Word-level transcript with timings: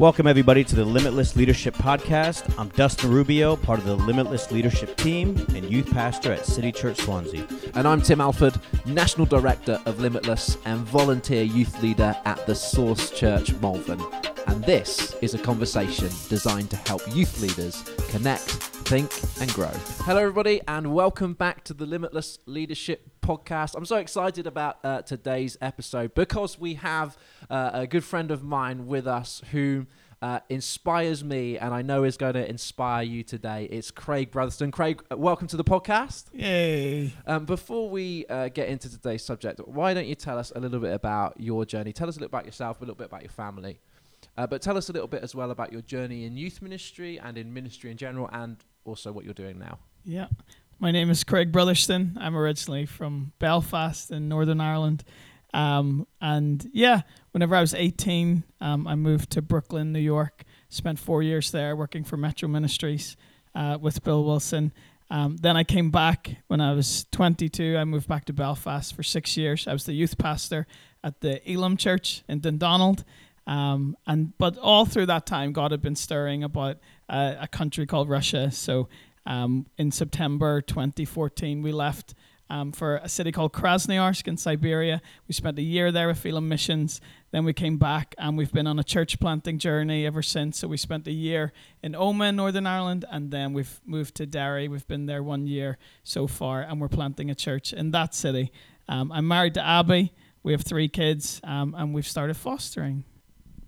Welcome, 0.00 0.26
everybody, 0.26 0.64
to 0.64 0.74
the 0.74 0.84
Limitless 0.86 1.36
Leadership 1.36 1.74
Podcast. 1.74 2.58
I'm 2.58 2.70
Dustin 2.70 3.10
Rubio, 3.10 3.54
part 3.54 3.78
of 3.80 3.84
the 3.84 3.96
Limitless 3.96 4.50
Leadership 4.50 4.96
team 4.96 5.36
and 5.54 5.70
youth 5.70 5.90
pastor 5.90 6.32
at 6.32 6.46
City 6.46 6.72
Church 6.72 6.96
Swansea. 6.96 7.46
And 7.74 7.86
I'm 7.86 8.00
Tim 8.00 8.18
Alford, 8.18 8.58
National 8.86 9.26
Director 9.26 9.78
of 9.84 10.00
Limitless 10.00 10.56
and 10.64 10.80
volunteer 10.86 11.42
youth 11.42 11.82
leader 11.82 12.16
at 12.24 12.46
the 12.46 12.54
Source 12.54 13.10
Church 13.10 13.52
Malvern. 13.56 14.00
And 14.46 14.64
this 14.64 15.14
is 15.20 15.34
a 15.34 15.38
conversation 15.38 16.08
designed 16.30 16.70
to 16.70 16.76
help 16.76 17.02
youth 17.14 17.38
leaders 17.42 17.82
connect, 18.08 18.40
think, 18.40 19.12
and 19.42 19.52
grow. 19.52 19.68
Hello, 20.06 20.20
everybody, 20.22 20.62
and 20.66 20.94
welcome 20.94 21.34
back 21.34 21.62
to 21.64 21.74
the 21.74 21.84
Limitless 21.84 22.38
Leadership 22.46 23.09
Podcast. 23.30 23.76
I'm 23.76 23.84
so 23.84 23.94
excited 23.94 24.48
about 24.48 24.78
uh, 24.82 25.02
today's 25.02 25.56
episode 25.60 26.16
because 26.16 26.58
we 26.58 26.74
have 26.74 27.16
uh, 27.48 27.70
a 27.74 27.86
good 27.86 28.02
friend 28.02 28.32
of 28.32 28.42
mine 28.42 28.88
with 28.88 29.06
us 29.06 29.40
who 29.52 29.86
uh, 30.20 30.40
inspires 30.48 31.22
me 31.22 31.56
and 31.56 31.72
I 31.72 31.82
know 31.82 32.02
is 32.02 32.16
going 32.16 32.34
to 32.34 32.50
inspire 32.50 33.04
you 33.04 33.22
today. 33.22 33.68
It's 33.70 33.92
Craig 33.92 34.32
Brotherston. 34.32 34.72
Craig, 34.72 35.00
welcome 35.12 35.46
to 35.46 35.56
the 35.56 35.62
podcast. 35.62 36.24
Yay. 36.32 37.12
Um, 37.24 37.44
before 37.44 37.88
we 37.88 38.26
uh, 38.26 38.48
get 38.48 38.68
into 38.68 38.90
today's 38.90 39.24
subject, 39.24 39.60
why 39.64 39.94
don't 39.94 40.08
you 40.08 40.16
tell 40.16 40.36
us 40.36 40.50
a 40.56 40.58
little 40.58 40.80
bit 40.80 40.92
about 40.92 41.40
your 41.40 41.64
journey? 41.64 41.92
Tell 41.92 42.08
us 42.08 42.16
a 42.16 42.18
little 42.18 42.36
about 42.36 42.46
yourself, 42.46 42.78
a 42.78 42.80
little 42.80 42.96
bit 42.96 43.06
about 43.06 43.22
your 43.22 43.30
family. 43.30 43.78
Uh, 44.36 44.48
but 44.48 44.60
tell 44.60 44.76
us 44.76 44.88
a 44.88 44.92
little 44.92 45.06
bit 45.06 45.22
as 45.22 45.36
well 45.36 45.52
about 45.52 45.70
your 45.70 45.82
journey 45.82 46.24
in 46.24 46.36
youth 46.36 46.60
ministry 46.60 47.20
and 47.20 47.38
in 47.38 47.54
ministry 47.54 47.92
in 47.92 47.96
general, 47.96 48.28
and 48.32 48.56
also 48.84 49.12
what 49.12 49.24
you're 49.24 49.34
doing 49.34 49.56
now. 49.56 49.78
Yeah. 50.04 50.26
My 50.82 50.92
name 50.92 51.10
is 51.10 51.24
Craig 51.24 51.52
Brotherston. 51.52 52.16
I'm 52.18 52.34
originally 52.34 52.86
from 52.86 53.32
Belfast 53.38 54.10
in 54.10 54.30
Northern 54.30 54.62
Ireland. 54.62 55.04
Um, 55.52 56.06
and 56.22 56.70
yeah, 56.72 57.02
whenever 57.32 57.54
I 57.54 57.60
was 57.60 57.74
18, 57.74 58.44
um, 58.62 58.86
I 58.86 58.94
moved 58.94 59.28
to 59.32 59.42
Brooklyn, 59.42 59.92
New 59.92 60.00
York. 60.00 60.42
Spent 60.70 60.98
four 60.98 61.22
years 61.22 61.50
there 61.50 61.76
working 61.76 62.02
for 62.02 62.16
Metro 62.16 62.48
Ministries 62.48 63.18
uh, 63.54 63.76
with 63.78 64.02
Bill 64.02 64.24
Wilson. 64.24 64.72
Um, 65.10 65.36
then 65.36 65.54
I 65.54 65.64
came 65.64 65.90
back 65.90 66.36
when 66.46 66.62
I 66.62 66.72
was 66.72 67.04
22. 67.12 67.76
I 67.76 67.84
moved 67.84 68.08
back 68.08 68.24
to 68.24 68.32
Belfast 68.32 68.96
for 68.96 69.02
six 69.02 69.36
years. 69.36 69.68
I 69.68 69.74
was 69.74 69.84
the 69.84 69.92
youth 69.92 70.16
pastor 70.16 70.66
at 71.04 71.20
the 71.20 71.46
Elim 71.46 71.76
Church 71.76 72.22
in 72.26 72.40
Dundonald. 72.40 73.04
Um, 73.46 73.96
and 74.06 74.32
but 74.38 74.56
all 74.56 74.86
through 74.86 75.06
that 75.06 75.26
time, 75.26 75.52
God 75.52 75.72
had 75.72 75.82
been 75.82 75.96
stirring 75.96 76.42
about 76.42 76.78
uh, 77.08 77.34
a 77.38 77.48
country 77.48 77.84
called 77.84 78.08
Russia. 78.08 78.50
So 78.50 78.88
um, 79.26 79.66
in 79.78 79.90
September 79.90 80.60
2014, 80.60 81.62
we 81.62 81.72
left 81.72 82.14
um, 82.48 82.72
for 82.72 82.96
a 82.96 83.08
city 83.08 83.30
called 83.30 83.52
Krasnoyarsk 83.52 84.26
in 84.26 84.36
Siberia. 84.36 85.00
We 85.28 85.34
spent 85.34 85.58
a 85.58 85.62
year 85.62 85.92
there 85.92 86.08
with 86.08 86.26
Elim 86.26 86.48
Missions. 86.48 87.00
Then 87.30 87.44
we 87.44 87.52
came 87.52 87.78
back 87.78 88.14
and 88.18 88.36
we've 88.36 88.52
been 88.52 88.66
on 88.66 88.78
a 88.78 88.84
church 88.84 89.20
planting 89.20 89.58
journey 89.58 90.04
ever 90.04 90.20
since. 90.20 90.58
So 90.58 90.66
we 90.66 90.76
spent 90.76 91.06
a 91.06 91.12
year 91.12 91.52
in 91.82 91.92
Omagh, 91.92 92.34
Northern 92.34 92.66
Ireland, 92.66 93.04
and 93.10 93.30
then 93.30 93.52
we've 93.52 93.80
moved 93.86 94.16
to 94.16 94.26
Derry. 94.26 94.66
We've 94.66 94.86
been 94.88 95.06
there 95.06 95.22
one 95.22 95.46
year 95.46 95.78
so 96.02 96.26
far, 96.26 96.62
and 96.62 96.80
we're 96.80 96.88
planting 96.88 97.30
a 97.30 97.34
church 97.36 97.72
in 97.72 97.92
that 97.92 98.14
city. 98.14 98.50
Um, 98.88 99.12
I'm 99.12 99.28
married 99.28 99.54
to 99.54 99.64
Abby. 99.64 100.12
We 100.42 100.52
have 100.52 100.62
three 100.62 100.88
kids, 100.88 101.40
um, 101.44 101.74
and 101.78 101.94
we've 101.94 102.08
started 102.08 102.36
fostering 102.36 103.04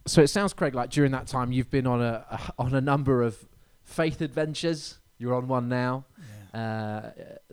so 0.06 0.22
it 0.22 0.28
sounds, 0.28 0.52
Craig, 0.52 0.74
like 0.74 0.90
during 0.90 1.12
that 1.12 1.26
time 1.26 1.52
you've 1.52 1.70
been 1.70 1.86
on 1.86 2.00
a, 2.00 2.24
a 2.30 2.62
on 2.62 2.74
a 2.74 2.80
number 2.80 3.22
of 3.22 3.44
faith 3.82 4.20
adventures. 4.20 4.98
You're 5.22 5.34
on 5.34 5.46
one 5.46 5.68
now. 5.68 6.04
Yeah. 6.52 6.60
Uh, 6.60 7.10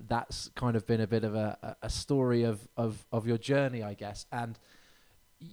that's 0.07 0.49
kind 0.55 0.75
of 0.75 0.87
been 0.87 1.01
a 1.01 1.07
bit 1.07 1.23
of 1.23 1.35
a, 1.35 1.77
a 1.83 1.89
story 1.89 2.43
of, 2.43 2.67
of, 2.75 3.05
of 3.11 3.27
your 3.27 3.37
journey, 3.37 3.83
I 3.83 3.93
guess. 3.93 4.25
And 4.31 4.57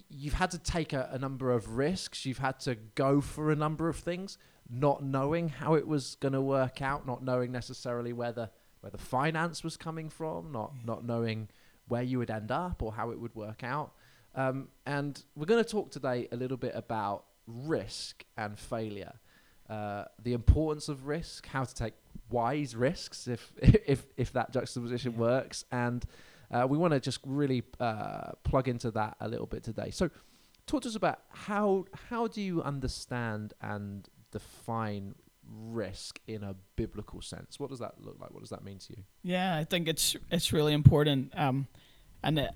you've 0.09 0.33
had 0.33 0.49
to 0.51 0.57
take 0.57 0.93
a, 0.93 1.09
a 1.11 1.19
number 1.19 1.51
of 1.51 1.77
risks. 1.77 2.25
You've 2.25 2.39
had 2.39 2.59
to 2.61 2.75
go 2.95 3.21
for 3.21 3.51
a 3.51 3.55
number 3.55 3.87
of 3.87 3.97
things, 3.97 4.39
not 4.67 5.03
knowing 5.03 5.49
how 5.49 5.75
it 5.75 5.87
was 5.87 6.15
going 6.15 6.33
to 6.33 6.41
work 6.41 6.81
out, 6.81 7.05
not 7.05 7.23
knowing 7.23 7.51
necessarily 7.51 8.13
where 8.13 8.31
the 8.31 8.49
where 8.81 8.91
the 8.91 8.97
finance 8.97 9.63
was 9.63 9.77
coming 9.77 10.09
from, 10.09 10.51
not 10.51 10.71
yeah. 10.75 10.81
not 10.85 11.05
knowing 11.05 11.49
where 11.87 12.03
you 12.03 12.17
would 12.17 12.31
end 12.31 12.51
up 12.51 12.81
or 12.81 12.93
how 12.93 13.11
it 13.11 13.19
would 13.19 13.35
work 13.35 13.63
out. 13.63 13.93
Um, 14.35 14.69
and 14.85 15.23
we're 15.35 15.45
going 15.45 15.63
to 15.63 15.69
talk 15.69 15.91
today 15.91 16.27
a 16.31 16.35
little 16.35 16.57
bit 16.57 16.73
about 16.75 17.25
risk 17.47 18.25
and 18.37 18.59
failure, 18.59 19.13
uh, 19.69 20.05
the 20.21 20.33
importance 20.33 20.89
of 20.89 21.07
risk, 21.07 21.47
how 21.47 21.63
to 21.63 21.73
take 21.73 21.93
wise 22.29 22.75
risks 22.75 23.27
if 23.27 23.53
if 23.61 24.05
if 24.17 24.33
that 24.33 24.51
juxtaposition 24.51 25.13
yeah. 25.13 25.19
works, 25.19 25.65
and 25.71 26.05
uh, 26.51 26.65
we 26.69 26.77
want 26.77 26.93
to 26.93 26.99
just 26.99 27.19
really 27.25 27.63
uh, 27.79 28.31
plug 28.43 28.67
into 28.67 28.91
that 28.91 29.17
a 29.19 29.27
little 29.27 29.47
bit 29.47 29.63
today. 29.63 29.89
So, 29.91 30.09
talk 30.65 30.83
to 30.83 30.89
us 30.89 30.95
about 30.95 31.19
how 31.29 31.85
how 32.09 32.27
do 32.27 32.41
you 32.41 32.61
understand 32.63 33.53
and 33.61 34.07
define 34.31 35.15
risk 35.49 36.19
in 36.27 36.43
a 36.43 36.55
biblical 36.75 37.21
sense? 37.21 37.59
What 37.59 37.69
does 37.69 37.79
that 37.79 37.95
look 37.99 38.17
like? 38.19 38.31
What 38.31 38.41
does 38.41 38.49
that 38.49 38.63
mean 38.63 38.79
to 38.79 38.93
you? 38.97 39.03
Yeah, 39.23 39.55
I 39.55 39.63
think 39.63 39.87
it's 39.87 40.15
it's 40.31 40.53
really 40.53 40.73
important. 40.73 41.33
Um, 41.37 41.67
and 42.23 42.39
it, 42.39 42.51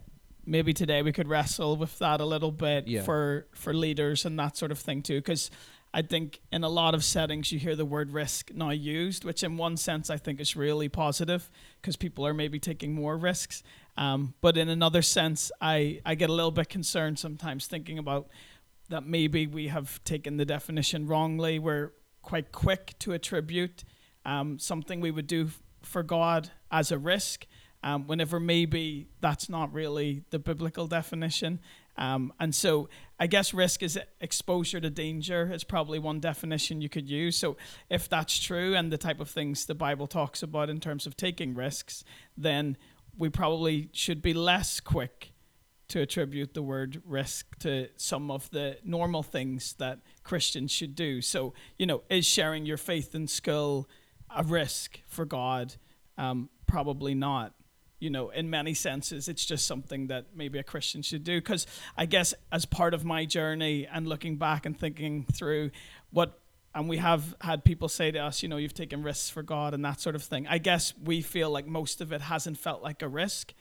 maybe 0.46 0.74
today 0.74 1.02
we 1.02 1.12
could 1.12 1.28
wrestle 1.28 1.78
with 1.78 1.98
that 2.00 2.22
a 2.22 2.26
little 2.26 2.52
bit 2.52 2.88
yeah. 2.88 3.04
for 3.04 3.48
for 3.54 3.74
leaders 3.74 4.26
and 4.26 4.38
that 4.40 4.58
sort 4.58 4.72
of 4.72 4.80
thing 4.80 5.02
too 5.02 5.20
because 5.20 5.52
I 5.94 6.02
think 6.02 6.40
in 6.52 6.64
a 6.64 6.70
lot 6.70 6.96
of 6.96 7.04
settings 7.04 7.52
you 7.52 7.60
hear 7.60 7.76
the 7.76 7.86
word 7.86 8.12
risk 8.12 8.52
now 8.54 8.70
used, 8.70 9.26
which 9.26 9.44
in 9.44 9.58
one 9.58 9.76
sense 9.76 10.10
I 10.10 10.18
think 10.18 10.40
is 10.40 10.56
really 10.56 10.88
positive 10.88 11.50
because 11.82 11.98
people 11.98 12.26
are 12.26 12.34
maybe 12.34 12.60
taking 12.60 12.94
more 12.94 13.18
risks. 13.18 13.62
Um, 13.98 14.34
but 14.40 14.58
in 14.58 14.70
another 14.70 15.02
sense, 15.02 15.52
I, 15.60 16.00
I 16.06 16.16
get 16.16 16.30
a 16.30 16.34
little 16.34 16.52
bit 16.52 16.70
concerned 16.70 17.20
sometimes 17.20 17.68
thinking 17.68 18.00
about 18.00 18.30
that 18.90 19.06
maybe 19.06 19.48
we 19.48 19.68
have 19.68 20.02
taken 20.04 20.38
the 20.38 20.46
definition 20.46 21.08
wrongly. 21.08 21.60
We're 21.60 21.92
quite 22.22 22.52
quick 22.52 22.98
to 23.00 23.14
attribute 23.14 23.84
um, 24.26 24.60
something 24.60 25.02
we 25.02 25.12
would 25.12 25.28
do 25.28 25.50
for 25.82 26.04
God 26.04 26.52
as 26.72 26.92
a 26.92 26.98
risk 26.98 27.48
um, 27.84 28.08
whenever 28.08 28.40
maybe 28.40 29.08
that's 29.20 29.50
not 29.50 29.74
really 29.74 30.24
the 30.30 30.40
biblical 30.40 30.88
definition. 30.88 31.60
Um, 31.98 32.32
and 32.40 32.54
so 32.54 32.90
I 33.22 33.28
guess 33.28 33.54
risk 33.54 33.84
is 33.84 34.00
exposure 34.20 34.82
to 34.82 34.90
danger 34.90 35.52
is 35.54 35.64
probably 35.64 36.00
one 36.00 36.20
definition 36.20 36.82
you 36.82 36.90
could 36.90 37.08
use. 37.08 37.38
So 37.38 37.56
if 37.88 38.10
that's 38.10 38.40
true 38.40 38.76
and 38.76 38.92
the 38.92 38.98
type 38.98 39.20
of 39.20 39.30
things 39.30 39.68
the 39.68 39.76
Bible 39.76 40.08
talks 40.08 40.42
about 40.42 40.72
in 40.72 40.80
terms 40.80 41.06
of 41.06 41.16
taking 41.16 41.54
risks, 41.54 42.04
then 42.36 42.78
we 43.16 43.30
probably 43.30 43.90
should 43.94 44.24
be 44.24 44.34
less 44.34 44.80
quick 44.80 45.34
to 45.90 46.02
attribute 46.02 46.56
the 46.56 46.64
word 46.64 47.00
risk 47.06 47.60
to 47.60 47.90
some 47.96 48.32
of 48.32 48.50
the 48.50 48.80
normal 48.84 49.22
things 49.22 49.74
that 49.74 50.00
Christians 50.24 50.72
should 50.72 50.96
do. 50.96 51.22
So, 51.22 51.54
you 51.78 51.86
know, 51.86 52.02
is 52.10 52.26
sharing 52.26 52.66
your 52.66 52.78
faith 52.78 53.14
and 53.14 53.30
skill 53.30 53.88
a 54.36 54.42
risk 54.42 55.00
for 55.06 55.26
God? 55.26 55.76
Um, 56.18 56.50
probably 56.66 57.14
not 57.14 57.54
you 58.02 58.10
know, 58.10 58.32
in 58.32 58.50
many 58.50 58.74
senses, 58.74 59.30
it's 59.30 59.46
just 59.46 59.68
something 59.68 60.08
that 60.08 60.26
maybe 60.36 60.58
a 60.58 60.64
Christian 60.64 61.04
should 61.04 61.24
do. 61.24 61.40
Because 61.40 61.68
I 61.96 62.08
guess 62.08 62.34
as 62.52 62.66
part 62.66 62.96
of 62.96 63.06
my 63.06 63.26
journey 63.26 63.88
and 63.90 64.08
looking 64.08 64.38
back 64.38 64.66
and 64.66 64.78
thinking 64.78 65.28
through 65.32 65.70
what, 66.10 66.40
and 66.74 66.90
we 66.90 66.98
have 66.98 67.36
had 67.42 67.64
people 67.64 67.88
say 67.88 68.10
to 68.10 68.18
us, 68.18 68.42
you 68.42 68.50
know, 68.50 68.58
you've 68.58 68.74
taken 68.74 69.04
risks 69.04 69.30
for 69.30 69.44
God 69.44 69.76
and 69.76 69.86
that 69.86 70.02
sort 70.02 70.16
of 70.16 70.24
thing. 70.24 70.48
I 70.48 70.58
guess 70.58 70.96
we 71.02 71.22
feel 71.22 71.52
like 71.52 71.68
most 71.68 72.02
of 72.02 72.12
it 72.12 72.22
hasn't 72.22 72.58
felt 72.58 72.82
like 72.82 73.04
a 73.04 73.08
risk 73.08 73.54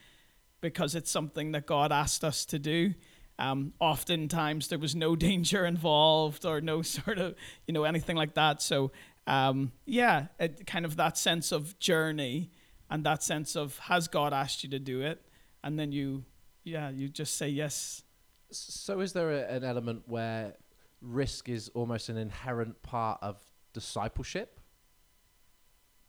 because 0.63 0.95
it's 0.95 1.11
something 1.11 1.53
that 1.53 1.67
God 1.67 1.93
asked 1.93 2.25
us 2.25 2.47
to 2.47 2.59
do. 2.59 2.95
Um, 3.39 3.75
oftentimes 3.79 4.69
there 4.69 4.79
was 4.79 4.95
no 4.95 5.17
danger 5.17 5.67
involved 5.67 6.47
or 6.47 6.63
no 6.63 6.81
sort 6.81 7.19
of, 7.19 7.35
you 7.67 7.75
know, 7.75 7.85
anything 7.85 8.17
like 8.17 8.35
that. 8.35 8.63
So, 8.63 8.91
um, 9.27 9.73
yeah, 9.85 10.29
it, 10.39 10.67
kind 10.67 10.87
of 10.87 10.97
that 10.97 11.19
sense 11.19 11.53
of 11.53 11.79
journey 11.79 12.51
and 12.91 13.05
that 13.05 13.23
sense 13.23 13.57
of 13.57 13.79
has 13.79 14.09
God 14.09 14.33
asked 14.33 14.65
you 14.65 14.71
to 14.71 14.79
do 14.79 15.01
it, 15.01 15.23
and 15.63 15.79
then 15.79 15.93
you, 15.93 16.25
yeah, 16.65 16.91
you 16.91 17.09
just 17.09 17.37
say 17.37 17.49
yes. 17.49 18.03
So 18.51 19.01
is 19.01 19.13
there 19.13 19.31
a, 19.31 19.49
an 19.49 19.65
element 19.65 20.03
where 20.07 20.55
risk 21.01 21.49
is 21.49 21.69
almost 21.71 22.09
an 22.09 22.17
inherent 22.17 22.83
part 22.83 23.19
of 23.23 23.39
discipleship? 23.73 24.61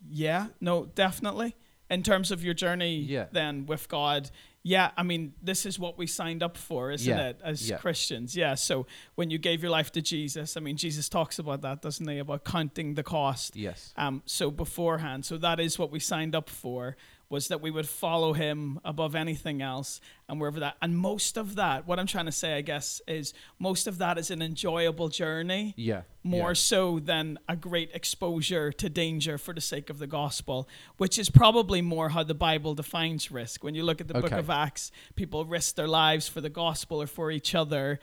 Yeah, 0.10 0.48
no, 0.60 0.86
definitely. 0.86 1.56
In 1.92 2.04
terms 2.04 2.32
of 2.32 2.44
your 2.44 2.54
journey, 2.54 2.96
yeah. 2.96 3.26
then 3.32 3.66
with 3.66 3.90
God, 3.90 4.32
yeah, 4.64 4.92
I 4.96 5.04
mean, 5.04 5.34
this 5.42 5.66
is 5.66 5.78
what 5.78 5.98
we 5.98 6.08
signed 6.08 6.42
up 6.42 6.56
for, 6.56 6.92
isn't 6.92 7.18
yeah. 7.18 7.30
it, 7.30 7.42
as 7.44 7.70
yeah. 7.70 7.78
Christians? 7.78 8.36
Yeah. 8.36 8.56
So 8.56 8.86
when 9.16 9.30
you 9.30 9.38
gave 9.38 9.62
your 9.62 9.72
life 9.72 9.92
to 9.94 10.02
Jesus, 10.02 10.56
I 10.56 10.60
mean, 10.60 10.78
Jesus 10.78 11.10
talks 11.10 11.40
about 11.40 11.62
that, 11.62 11.82
doesn't 11.82 12.08
he? 12.08 12.20
About 12.20 12.44
counting 12.46 12.94
the 12.94 13.04
cost. 13.04 13.56
Yes. 13.56 13.94
Um. 13.98 14.22
So 14.26 14.52
beforehand, 14.52 15.26
so 15.26 15.38
that 15.38 15.60
is 15.60 15.78
what 15.78 15.92
we 15.92 16.00
signed 16.00 16.36
up 16.36 16.50
for 16.50 16.96
was 17.32 17.48
that 17.48 17.62
we 17.62 17.72
would 17.72 17.88
follow 17.88 18.34
him 18.34 18.80
above 18.84 19.16
anything 19.16 19.62
else 19.62 20.02
and 20.28 20.40
wherever 20.40 20.60
that 20.60 20.76
and 20.82 20.98
most 20.98 21.38
of 21.38 21.56
that 21.56 21.88
what 21.88 21.98
i'm 21.98 22.06
trying 22.06 22.26
to 22.26 22.32
say 22.32 22.56
i 22.56 22.62
guess 22.62 23.02
is 23.08 23.34
most 23.58 23.88
of 23.88 23.98
that 23.98 24.18
is 24.18 24.30
an 24.30 24.42
enjoyable 24.42 25.10
journey 25.10 25.74
yeah 25.78 26.02
more 26.24 26.50
yeah. 26.50 26.54
so 26.54 27.00
than 27.00 27.40
a 27.48 27.56
great 27.56 27.90
exposure 27.94 28.72
to 28.72 28.90
danger 28.90 29.38
for 29.38 29.54
the 29.54 29.62
sake 29.62 29.90
of 29.90 29.98
the 29.98 30.08
gospel 30.08 30.68
which 30.98 31.18
is 31.18 31.30
probably 31.30 31.82
more 31.82 32.10
how 32.10 32.24
the 32.24 32.36
bible 32.36 32.76
defines 32.76 33.32
risk 33.32 33.64
when 33.64 33.74
you 33.74 33.84
look 33.84 34.02
at 34.02 34.08
the 34.08 34.18
okay. 34.18 34.28
book 34.28 34.38
of 34.38 34.50
acts 34.50 34.92
people 35.16 35.46
risk 35.46 35.76
their 35.76 35.88
lives 35.88 36.28
for 36.28 36.42
the 36.42 36.50
gospel 36.50 37.02
or 37.02 37.08
for 37.08 37.32
each 37.32 37.56
other 37.56 38.00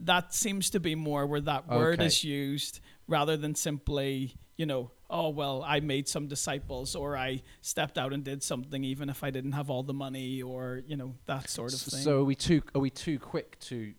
that 0.00 0.34
seems 0.34 0.70
to 0.70 0.80
be 0.80 0.94
more 0.94 1.26
where 1.26 1.40
that 1.40 1.68
word 1.68 1.94
Okay. 1.94 2.06
is 2.06 2.24
used 2.24 2.80
rather 3.08 3.36
than 3.36 3.54
simply, 3.54 4.36
you 4.56 4.66
know, 4.66 4.90
oh 5.14 5.28
well, 5.28 5.64
I 5.66 5.80
made 5.80 6.08
some 6.08 6.26
disciples 6.26 6.94
or 6.94 7.16
I 7.16 7.42
stepped 7.62 7.96
out 7.96 8.12
and 8.12 8.24
did 8.24 8.42
something 8.42 8.82
even 8.84 9.08
if 9.08 9.22
I 9.22 9.30
didn't 9.30 9.52
have 9.52 9.70
all 9.70 9.84
the 9.84 9.94
money 9.94 10.42
or 10.42 10.82
you 10.86 10.96
know 10.96 11.14
that 11.26 11.48
sort 11.48 11.72
of 11.72 11.80
thing. 11.80 12.00
So 12.00 12.20
are 12.20 12.24
we 12.24 12.34
too 12.34 12.62
are 12.74 12.80
we 12.80 12.90
too 12.90 13.18
quick 13.18 13.58
to 13.60 13.94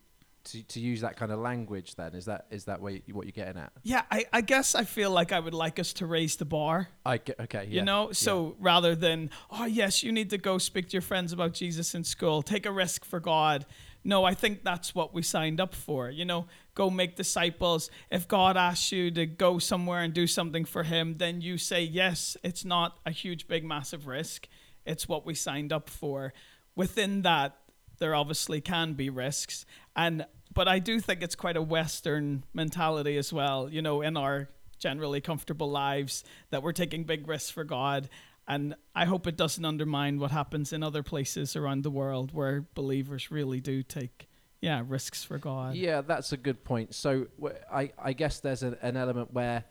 to, 0.45 0.63
to 0.63 0.79
use 0.79 1.01
that 1.01 1.17
kind 1.17 1.31
of 1.31 1.39
language? 1.39 1.95
Then 1.95 2.13
is 2.15 2.25
that 2.25 2.45
is 2.49 2.65
that 2.65 2.81
what, 2.81 2.93
you, 3.07 3.13
what 3.13 3.25
you're 3.25 3.31
getting 3.31 3.61
at? 3.61 3.71
yeah, 3.83 4.03
I, 4.11 4.25
I 4.31 4.41
guess 4.41 4.75
I 4.75 4.83
feel 4.83 5.11
like 5.11 5.31
I 5.31 5.39
would 5.39 5.53
like 5.53 5.79
us 5.79 5.93
to 5.93 6.05
raise 6.05 6.35
the 6.35 6.45
bar. 6.45 6.89
I 7.05 7.17
get 7.17 7.39
okay. 7.39 7.65
Yeah. 7.69 7.79
You 7.79 7.81
know, 7.83 8.11
so 8.11 8.55
rather 8.59 8.95
than, 8.95 9.29
oh, 9.51 9.65
yes, 9.65 10.03
you 10.03 10.11
need 10.11 10.29
to 10.29 10.37
go 10.37 10.57
speak 10.57 10.87
to 10.89 10.93
your 10.93 11.01
friends 11.01 11.33
about 11.33 11.53
Jesus 11.53 11.93
in 11.95 12.03
school, 12.03 12.41
take 12.41 12.65
a 12.65 12.71
risk 12.71 13.05
for 13.05 13.19
God. 13.19 13.65
No, 14.03 14.23
I 14.23 14.35
think 14.35 14.63
that's 14.63 14.93
what 14.93 15.15
we 15.15 15.23
signed 15.23 15.59
up 15.59 15.73
for. 15.73 16.11
You 16.11 16.25
know, 16.25 16.45
go 16.75 16.91
make 16.91 17.15
disciples. 17.15 17.89
If 18.11 18.27
God 18.27 18.55
asks 18.55 18.91
you 18.91 19.09
to 19.11 19.25
go 19.25 19.57
somewhere 19.57 20.01
and 20.01 20.13
do 20.13 20.27
something 20.27 20.63
for 20.63 20.83
Him, 20.83 21.17
then 21.17 21.41
you 21.41 21.57
say, 21.57 21.81
yes, 21.81 22.37
it's 22.43 22.63
not 22.63 22.99
a 23.05 23.11
huge, 23.11 23.47
big, 23.47 23.65
massive 23.65 24.05
risk. 24.05 24.47
It's 24.85 25.07
what 25.07 25.25
we 25.25 25.33
signed 25.33 25.73
up 25.73 25.89
for. 25.89 26.33
Within 26.75 27.23
that, 27.23 27.57
there 27.97 28.13
obviously 28.13 28.61
can 28.61 28.93
be 28.93 29.09
risks. 29.09 29.65
And, 29.95 30.25
but 30.55 30.67
I 30.67 30.79
do 30.79 30.99
think 30.99 31.21
it's 31.21 31.35
quite 31.35 31.55
a 31.57 31.61
Western 31.61 32.43
mentality 32.53 33.17
as 33.17 33.31
well, 33.31 33.69
you 33.69 33.81
know, 33.81 34.01
in 34.01 34.17
our 34.17 34.49
generally 34.79 35.21
comfortable 35.21 35.69
lives 35.69 36.23
that 36.49 36.63
we're 36.63 36.71
taking 36.73 37.03
big 37.03 37.27
risks 37.27 37.49
for 37.51 37.63
God. 37.63 38.09
And 38.47 38.75
I 38.95 39.05
hope 39.05 39.25
it 39.27 39.37
doesn't 39.37 39.63
undermine 39.65 40.19
what 40.19 40.31
happens 40.31 40.71
in 40.73 40.83
other 40.83 41.01
places 41.03 41.55
around 41.55 41.83
the 41.83 41.89
world 41.89 42.33
where 42.33 42.65
believers 42.75 43.31
really 43.31 43.59
do 43.59 43.81
take, 43.83 44.27
yeah, 44.61 44.83
risks 44.87 45.23
for 45.23 45.37
God. 45.39 45.75
Yeah, 45.75 46.01
that's 46.01 46.31
a 46.31 46.37
good 46.37 46.63
point. 46.63 46.93
So 46.93 47.27
I, 47.71 47.91
I 47.97 48.13
guess 48.13 48.39
there's 48.39 48.61
an, 48.63 48.77
an 48.81 48.97
element 48.97 49.33
where 49.33 49.63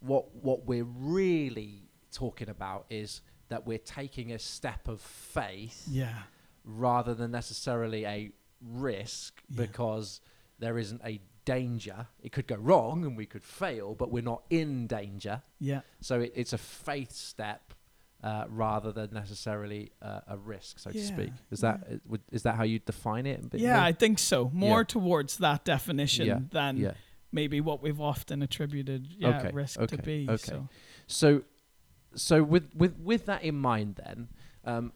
what 0.00 0.34
what 0.36 0.64
we're 0.66 0.84
really 0.84 1.88
talking 2.12 2.48
about 2.48 2.86
is 2.88 3.20
that 3.48 3.66
we're 3.66 3.78
taking 3.78 4.32
a 4.32 4.38
step 4.38 4.86
of 4.88 5.00
faith 5.00 5.84
Yeah. 5.90 6.14
rather 6.64 7.14
than 7.14 7.30
necessarily 7.32 8.04
a 8.06 8.30
risk 8.62 9.42
Yeah. 9.48 9.66
because 9.66 10.20
there 10.60 10.78
isn't 10.78 11.00
a 11.04 11.20
danger. 11.44 12.06
It 12.22 12.32
could 12.32 12.46
go 12.46 12.56
wrong 12.56 13.04
and 13.04 13.16
we 13.16 13.26
could 13.26 13.42
fail, 13.42 13.94
but 13.94 14.10
we're 14.10 14.22
not 14.22 14.42
in 14.50 14.86
danger. 14.86 15.42
Yeah. 15.58 15.80
So 16.00 16.20
it, 16.20 16.32
it's 16.36 16.52
a 16.52 16.58
faith 16.58 17.12
step 17.12 17.74
uh, 18.22 18.44
rather 18.50 18.92
than 18.92 19.08
necessarily 19.12 19.90
uh, 20.02 20.20
a 20.28 20.36
risk, 20.36 20.78
so 20.78 20.90
to 20.90 20.98
Yeah, 20.98 21.04
speak. 21.06 21.32
Is 21.50 21.60
that 21.60 21.80
uh, 21.90 21.96
would, 22.06 22.20
is 22.30 22.42
that 22.42 22.54
how 22.56 22.64
you 22.64 22.78
define 22.78 23.26
it? 23.26 23.42
Yeah, 23.54 23.72
more? 23.74 23.82
I 23.82 23.92
think 23.92 24.18
so. 24.18 24.50
More 24.52 24.80
Yeah. 24.80 24.84
towards 24.84 25.38
that 25.38 25.64
definition 25.64 26.26
Yeah, 26.26 26.38
than 26.50 26.76
yeah. 26.76 26.92
maybe 27.32 27.60
what 27.62 27.82
we've 27.82 28.00
often 28.00 28.42
attributed 28.42 29.08
yeah, 29.18 29.38
Okay, 29.38 29.50
risk 29.52 29.78
to 29.78 29.84
okay, 29.84 29.96
be. 30.04 30.26
okay. 30.28 30.36
So. 30.36 30.68
So, 31.06 31.42
so 32.14 32.42
with 32.42 32.68
with 32.74 32.98
with 32.98 33.26
that 33.26 33.42
in 33.42 33.56
mind, 33.56 34.00
then, 34.04 34.28
um, 34.64 34.92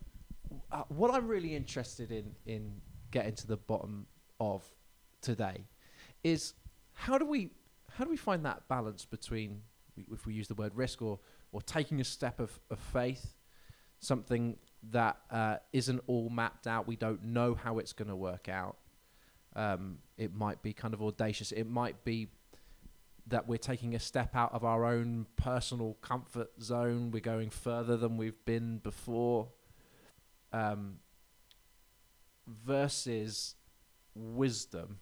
uh, 0.71 0.83
what 0.89 1.11
I'm 1.15 1.27
really 1.27 1.57
interested 1.57 2.13
in 2.13 2.35
in 2.45 2.81
getting 3.11 3.35
to 3.37 3.47
the 3.47 3.57
bottom 3.57 4.07
of 4.39 4.63
today 5.25 5.65
is 6.23 6.55
how 6.93 7.19
do 7.19 7.25
we 7.25 7.51
how 7.97 8.05
do 8.05 8.11
we 8.11 8.17
find 8.17 8.45
that 8.45 8.69
balance 8.69 9.05
between 9.05 9.63
if 10.13 10.27
we 10.27 10.35
use 10.35 10.49
the 10.49 10.55
word 10.55 10.73
risk 10.75 11.03
or 11.03 11.19
or 11.53 11.63
taking 11.63 12.01
a 12.01 12.05
step 12.05 12.41
of, 12.41 12.59
of 12.69 12.79
faith, 12.79 13.35
something 14.01 14.57
that 14.91 15.17
uh, 15.31 15.57
isn't 15.73 16.03
all 16.09 16.29
mapped 16.29 16.67
out. 16.67 16.89
We 16.89 16.97
don't 16.97 17.25
know 17.25 17.55
how 17.55 17.79
it's 17.79 17.93
going 17.93 18.09
to 18.09 18.17
work 18.17 18.49
out. 18.49 18.77
Um, 19.55 19.99
it 20.19 20.35
might 20.35 20.63
be 20.63 20.73
kind 20.73 20.93
of 20.95 21.01
audacious. 21.01 21.53
It 21.53 21.71
might 21.71 22.05
be 22.05 22.27
that 23.29 23.47
we're 23.47 23.57
taking 23.57 23.95
a 23.95 24.01
step 24.01 24.35
out 24.35 24.53
of 24.53 24.65
our 24.65 24.85
own 24.85 25.27
personal 25.37 25.97
comfort 26.03 26.51
zone. 26.61 27.13
We're 27.13 27.21
going 27.21 27.51
further 27.51 27.97
than 27.97 28.17
we've 28.17 28.45
been 28.45 28.79
before. 28.79 29.49
Um, 30.53 30.97
versus 32.47 33.55
wisdom. 34.15 34.99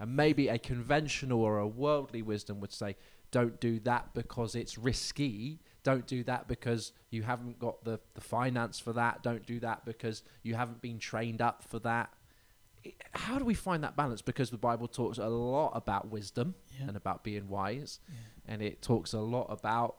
And 0.00 0.14
maybe 0.16 0.48
a 0.48 0.58
conventional 0.58 1.40
or 1.42 1.58
a 1.58 1.66
worldly 1.66 2.22
wisdom 2.22 2.60
would 2.60 2.72
say, 2.72 2.96
don't 3.30 3.58
do 3.60 3.78
that 3.80 4.14
because 4.14 4.54
it's 4.54 4.78
risky. 4.78 5.60
Don't 5.82 6.06
do 6.06 6.22
that 6.24 6.48
because 6.48 6.92
you 7.10 7.22
haven't 7.22 7.58
got 7.58 7.84
the, 7.84 7.98
the 8.14 8.20
finance 8.20 8.78
for 8.78 8.92
that. 8.94 9.22
Don't 9.22 9.44
do 9.44 9.60
that 9.60 9.84
because 9.84 10.22
you 10.42 10.54
haven't 10.54 10.80
been 10.80 10.98
trained 10.98 11.42
up 11.42 11.62
for 11.64 11.78
that. 11.80 12.10
I- 12.86 12.94
How 13.12 13.38
do 13.38 13.44
we 13.44 13.54
find 13.54 13.82
that 13.84 13.96
balance? 13.96 14.22
Because 14.22 14.50
the 14.50 14.56
Bible 14.58 14.88
talks 14.88 15.18
a 15.18 15.28
lot 15.28 15.72
about 15.74 16.08
wisdom 16.08 16.54
Yeah. 16.78 16.88
and 16.88 16.96
about 16.96 17.24
being 17.24 17.48
wise, 17.48 18.00
and 18.46 18.62
it 18.62 18.80
talks 18.82 19.12
a 19.12 19.20
lot 19.20 19.46
about 19.50 19.96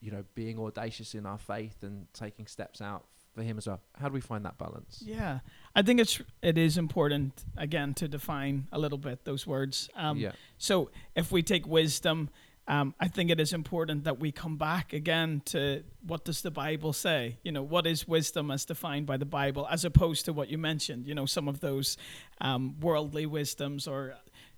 you 0.00 0.10
know 0.10 0.24
being 0.34 0.58
audacious 0.58 1.14
in 1.14 1.24
our 1.26 1.38
faith 1.38 1.82
and 1.82 2.06
taking 2.12 2.46
steps 2.46 2.80
out 2.80 3.04
for 3.34 3.42
Him 3.42 3.58
as 3.58 3.66
well. 3.66 3.80
How 4.00 4.08
do 4.08 4.14
we 4.14 4.20
find 4.20 4.44
that 4.44 4.58
balance? 4.58 5.02
Yeah, 5.04 5.40
I 5.74 5.82
think 5.82 6.00
it's 6.00 6.20
it 6.42 6.56
is 6.56 6.78
important 6.78 7.44
again 7.56 7.94
to 7.94 8.08
define 8.08 8.68
a 8.72 8.78
little 8.78 8.98
bit 8.98 9.24
those 9.24 9.46
words. 9.46 9.88
Um, 9.96 10.18
yeah, 10.18 10.32
So 10.58 10.90
if 11.14 11.32
we 11.32 11.42
take 11.42 11.66
wisdom, 11.66 12.30
um, 12.66 12.94
I 12.98 13.08
think 13.08 13.30
it 13.30 13.40
is 13.40 13.52
important 13.52 14.04
that 14.04 14.18
we 14.18 14.32
come 14.32 14.56
back 14.56 14.92
again 14.92 15.42
to 15.46 15.82
what 16.06 16.24
does 16.24 16.40
the 16.40 16.50
Bible 16.50 16.92
say? 16.92 17.38
You 17.42 17.52
know, 17.52 17.62
what 17.62 17.86
is 17.86 18.08
wisdom 18.08 18.50
as 18.50 18.64
defined 18.64 19.06
by 19.06 19.18
the 19.18 19.26
Bible, 19.26 19.66
as 19.70 19.84
opposed 19.84 20.24
to 20.26 20.32
what 20.32 20.48
you 20.48 20.56
mentioned. 20.56 21.06
You 21.06 21.14
know, 21.14 21.26
some 21.26 21.48
of 21.48 21.60
those 21.60 21.98
um, 22.40 22.80
worldly 22.80 23.26
wisdoms 23.26 23.86
or 23.86 24.14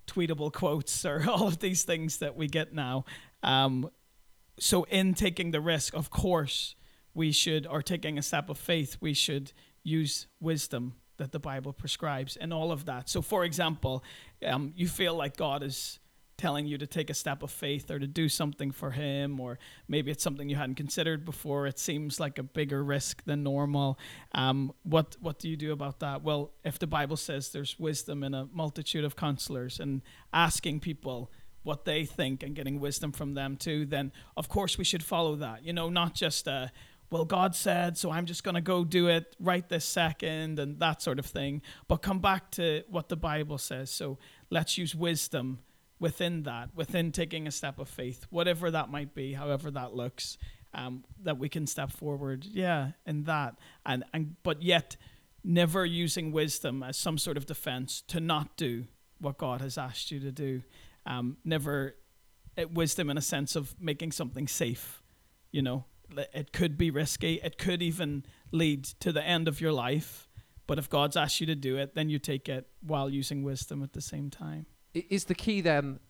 tweetable 0.07 0.53
quotes 0.53 1.05
or 1.05 1.25
all 1.29 1.49
of 1.49 1.59
these 1.59 1.83
things 1.83 2.19
that 2.19 2.37
we 2.37 2.47
get 2.47 2.73
now. 2.73 3.05
Um, 3.43 3.91
so 4.59 4.85
in 4.85 5.15
taking 5.15 5.51
the 5.51 5.61
risk, 5.61 5.95
of 5.95 6.09
course, 6.11 6.77
we 7.17 7.33
should, 7.33 7.67
or 7.67 7.83
taking 7.83 8.19
a 8.19 8.23
step 8.23 8.51
of 8.51 8.59
faith, 8.59 8.99
we 9.01 9.15
should 9.15 9.53
use 9.83 10.27
wisdom 10.39 10.95
that 11.17 11.33
the 11.33 11.39
Bible 11.39 11.73
prescribes 11.73 12.37
and 12.37 12.53
all 12.53 12.71
of 12.71 12.85
that. 12.85 13.09
So, 13.09 13.23
for 13.23 13.45
example, 13.45 14.05
um, 14.47 14.75
you 14.77 14.87
feel 14.87 15.15
like 15.15 15.37
God 15.37 15.63
is 15.63 15.99
telling 16.37 16.67
you 16.67 16.77
to 16.77 16.87
take 16.87 17.09
a 17.09 17.15
step 17.15 17.43
of 17.43 17.51
faith 17.51 17.91
or 17.91 17.99
to 17.99 18.07
do 18.07 18.29
something 18.29 18.71
for 18.71 18.91
Him, 18.91 19.41
or 19.41 19.59
maybe 19.89 20.11
it's 20.11 20.23
something 20.23 20.51
you 20.51 20.57
hadn't 20.57 20.75
considered 20.75 21.25
before. 21.25 21.67
It 21.67 21.79
seems 21.79 22.21
like 22.21 22.39
a 22.39 22.43
bigger 22.43 22.85
risk 22.85 23.25
than 23.25 23.43
normal. 23.43 23.99
Um, 24.33 24.75
what 24.83 25.17
what 25.21 25.39
do 25.39 25.49
you 25.49 25.57
do 25.57 25.73
about 25.73 26.01
that? 26.01 26.23
Well, 26.23 26.53
if 26.65 26.79
the 26.79 26.87
Bible 26.87 27.17
says 27.17 27.51
there's 27.51 27.79
wisdom 27.79 28.23
in 28.23 28.35
a 28.35 28.47
multitude 28.53 29.05
of 29.05 29.17
counselors 29.17 29.81
and 29.81 30.03
asking 30.35 30.81
people 30.81 31.31
what 31.63 31.85
they 31.85 32.05
think 32.05 32.45
and 32.45 32.55
getting 32.55 32.79
wisdom 32.79 33.11
from 33.11 33.35
them 33.35 33.57
too, 33.57 33.87
then 33.87 34.13
of 34.37 34.49
course 34.49 34.79
we 34.79 34.85
should 34.85 35.03
follow 35.03 35.35
that. 35.37 35.65
You 35.65 35.73
know, 35.73 35.89
not 35.89 36.15
just 36.15 36.47
uh, 36.47 36.69
well, 37.11 37.25
God 37.25 37.55
said, 37.55 37.97
so 37.97 38.11
I'm 38.11 38.27
just 38.27 38.43
going 38.43 38.57
to 38.57 38.61
go 38.61 38.85
do 38.85 39.09
it 39.09 39.37
right 39.39 39.69
this 39.69 39.85
second 39.85 40.59
and 40.59 40.81
that 40.81 41.03
sort 41.03 41.19
of 41.19 41.27
thing. 41.27 41.63
But 41.89 41.99
come 41.99 42.19
back 42.19 42.51
to 42.53 42.83
what 42.89 43.09
the 43.09 43.17
Bible 43.17 43.59
says. 43.59 43.91
So 43.91 44.19
let's 44.51 44.77
use 44.77 44.95
wisdom 44.95 45.61
within 45.99 46.43
that, 46.43 46.71
within 46.75 47.13
taking 47.13 47.47
a 47.47 47.51
step 47.51 47.79
of 47.79 47.89
faith, 47.89 48.27
whatever 48.31 48.71
that 48.71 48.91
might 48.91 49.15
be, 49.15 49.33
however 49.33 49.71
that 49.71 49.95
looks, 49.95 50.37
um, 50.75 51.05
that 51.23 51.39
we 51.39 51.49
can 51.49 51.67
step 51.67 51.91
forward. 51.91 52.45
Yeah, 52.45 52.93
in 53.07 53.25
that. 53.25 53.57
And, 53.85 54.05
and 54.13 54.37
but 54.43 54.63
yet 54.63 54.97
never 55.43 55.87
using 55.87 56.33
wisdom 56.33 56.83
as 56.83 56.97
some 56.97 57.19
sort 57.19 57.37
of 57.37 57.47
defense 57.47 58.03
to 58.09 58.21
not 58.21 58.57
do 58.57 58.87
what 59.21 59.39
God 59.39 59.61
has 59.61 59.79
asked 59.79 60.11
you 60.11 60.21
to 60.21 60.33
do. 60.33 60.63
Um, 61.07 61.37
never 61.45 61.95
uh, 62.59 62.67
wisdom 62.69 63.09
in 63.11 63.17
a 63.17 63.23
sense 63.23 63.55
of 63.55 63.75
making 63.81 64.13
something 64.13 64.49
safe, 64.49 65.03
you 65.53 65.63
know, 65.63 65.85
it 66.33 66.53
could 66.53 66.77
be 66.77 66.91
risky. 66.91 67.41
It 67.43 67.59
could 67.59 67.83
even 67.83 68.25
lead 68.53 68.85
to 69.01 69.13
the 69.13 69.23
end 69.23 69.49
of 69.49 69.61
your 69.61 69.73
life. 69.73 70.29
But 70.67 70.79
if 70.79 70.91
God's 70.91 71.17
asked 71.17 71.41
you 71.41 71.47
to 71.47 71.55
do 71.55 71.77
it, 71.77 71.95
then 71.95 72.09
you 72.09 72.19
take 72.19 72.49
it 72.49 72.67
while 72.81 73.09
using 73.09 73.43
wisdom 73.43 73.83
at 73.83 73.93
the 73.93 74.01
same 74.01 74.31
time. 74.31 74.67
Is 74.95 75.25
the 75.25 75.35
key 75.35 75.61
then 75.61 76.01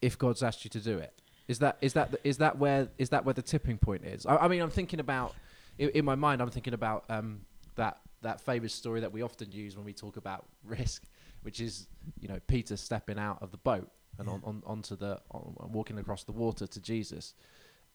if 0.00 0.18
God's 0.18 0.42
asked 0.42 0.64
you 0.64 0.70
to 0.70 0.80
do 0.80 0.98
it? 0.98 1.20
Is 1.48 1.58
that 1.58 1.78
is 1.80 1.92
that 1.94 2.14
is 2.24 2.38
that 2.38 2.58
where 2.58 2.88
is 2.98 3.10
that 3.10 3.24
where 3.24 3.34
the 3.34 3.42
tipping 3.42 3.78
point 3.78 4.04
is? 4.04 4.24
I, 4.24 4.36
I 4.36 4.48
mean, 4.48 4.62
I'm 4.62 4.70
thinking 4.70 5.00
about 5.00 5.34
in, 5.78 5.90
in 5.90 6.04
my 6.04 6.14
mind. 6.14 6.40
I'm 6.40 6.50
thinking 6.50 6.74
about 6.74 7.04
um, 7.08 7.42
that 7.76 7.98
that 8.22 8.40
famous 8.40 8.72
story 8.72 9.00
that 9.00 9.12
we 9.12 9.22
often 9.22 9.52
use 9.52 9.76
when 9.76 9.84
we 9.84 9.92
talk 9.92 10.16
about 10.16 10.46
risk, 10.64 11.04
which 11.42 11.60
is 11.60 11.88
you 12.20 12.28
know 12.28 12.40
Peter 12.46 12.76
stepping 12.76 13.18
out 13.18 13.42
of 13.42 13.50
the 13.50 13.58
boat 13.58 13.90
and 14.18 14.28
on, 14.28 14.40
on 14.44 14.62
onto 14.66 14.96
the 14.96 15.20
on, 15.30 15.70
walking 15.72 15.98
across 15.98 16.24
the 16.24 16.32
water 16.32 16.66
to 16.66 16.80
Jesus, 16.80 17.34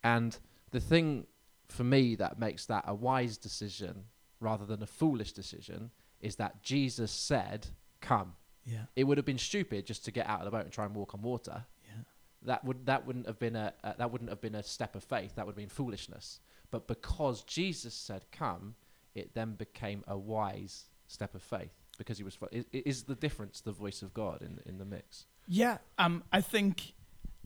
and 0.04 0.38
the 0.72 0.80
thing 0.80 1.28
for 1.68 1.84
me 1.84 2.16
that 2.16 2.40
makes 2.40 2.66
that 2.66 2.84
a 2.88 2.94
wise 2.96 3.38
decision 3.38 4.06
rather 4.40 4.66
than 4.66 4.82
a 4.82 4.88
foolish 4.88 5.34
decision 5.34 5.92
is 6.22 6.36
that 6.38 6.64
Jesus 6.64 7.12
said, 7.12 7.68
"Come." 8.02 8.36
Yeah. 8.66 8.86
It 8.96 9.06
would 9.06 9.18
have 9.18 9.26
been 9.26 9.38
stupid 9.38 9.86
just 9.86 10.06
to 10.06 10.12
get 10.12 10.28
out 10.28 10.40
of 10.40 10.46
the 10.46 10.52
boat 10.52 10.64
and 10.64 10.72
try 10.72 10.86
and 10.86 10.96
walk 10.96 11.14
on 11.14 11.22
water. 11.22 11.66
Yeah. 11.86 12.04
That 12.44 12.64
would 12.66 12.86
that 12.86 13.06
wouldn't 13.06 13.26
have 13.28 13.40
been 13.40 13.56
a 13.56 13.74
uh, 13.84 13.94
that 13.98 14.12
wouldn't 14.12 14.30
have 14.30 14.42
been 14.42 14.56
a 14.56 14.64
step 14.64 14.96
of 14.96 15.04
faith. 15.04 15.36
That 15.36 15.46
would 15.46 15.54
have 15.54 15.58
been 15.58 15.70
foolishness. 15.70 16.40
But 16.72 16.88
because 16.88 17.44
Jesus 17.44 17.94
said, 17.94 18.26
"Come," 18.32 18.76
it 19.16 19.34
then 19.34 19.54
became 19.56 20.04
a 20.08 20.18
wise 20.18 20.86
step 21.08 21.36
of 21.36 21.42
faith. 21.42 21.74
because 21.98 22.18
he 22.18 22.24
was. 22.24 22.38
Is, 22.52 22.66
is 22.72 23.04
the 23.04 23.16
difference 23.16 23.62
the 23.62 23.72
voice 23.72 24.02
of 24.02 24.14
God 24.14 24.42
in 24.42 24.60
in 24.66 24.78
the 24.78 24.86
mix? 24.86 25.26
Yeah, 25.48 25.80
um, 25.98 26.24
I 26.32 26.42
think, 26.42 26.94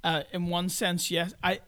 uh, 0.03 0.23
in 0.31 0.47
one 0.47 0.67
sense, 0.69 1.09
yes. 1.09 1.33
I, 1.41 1.61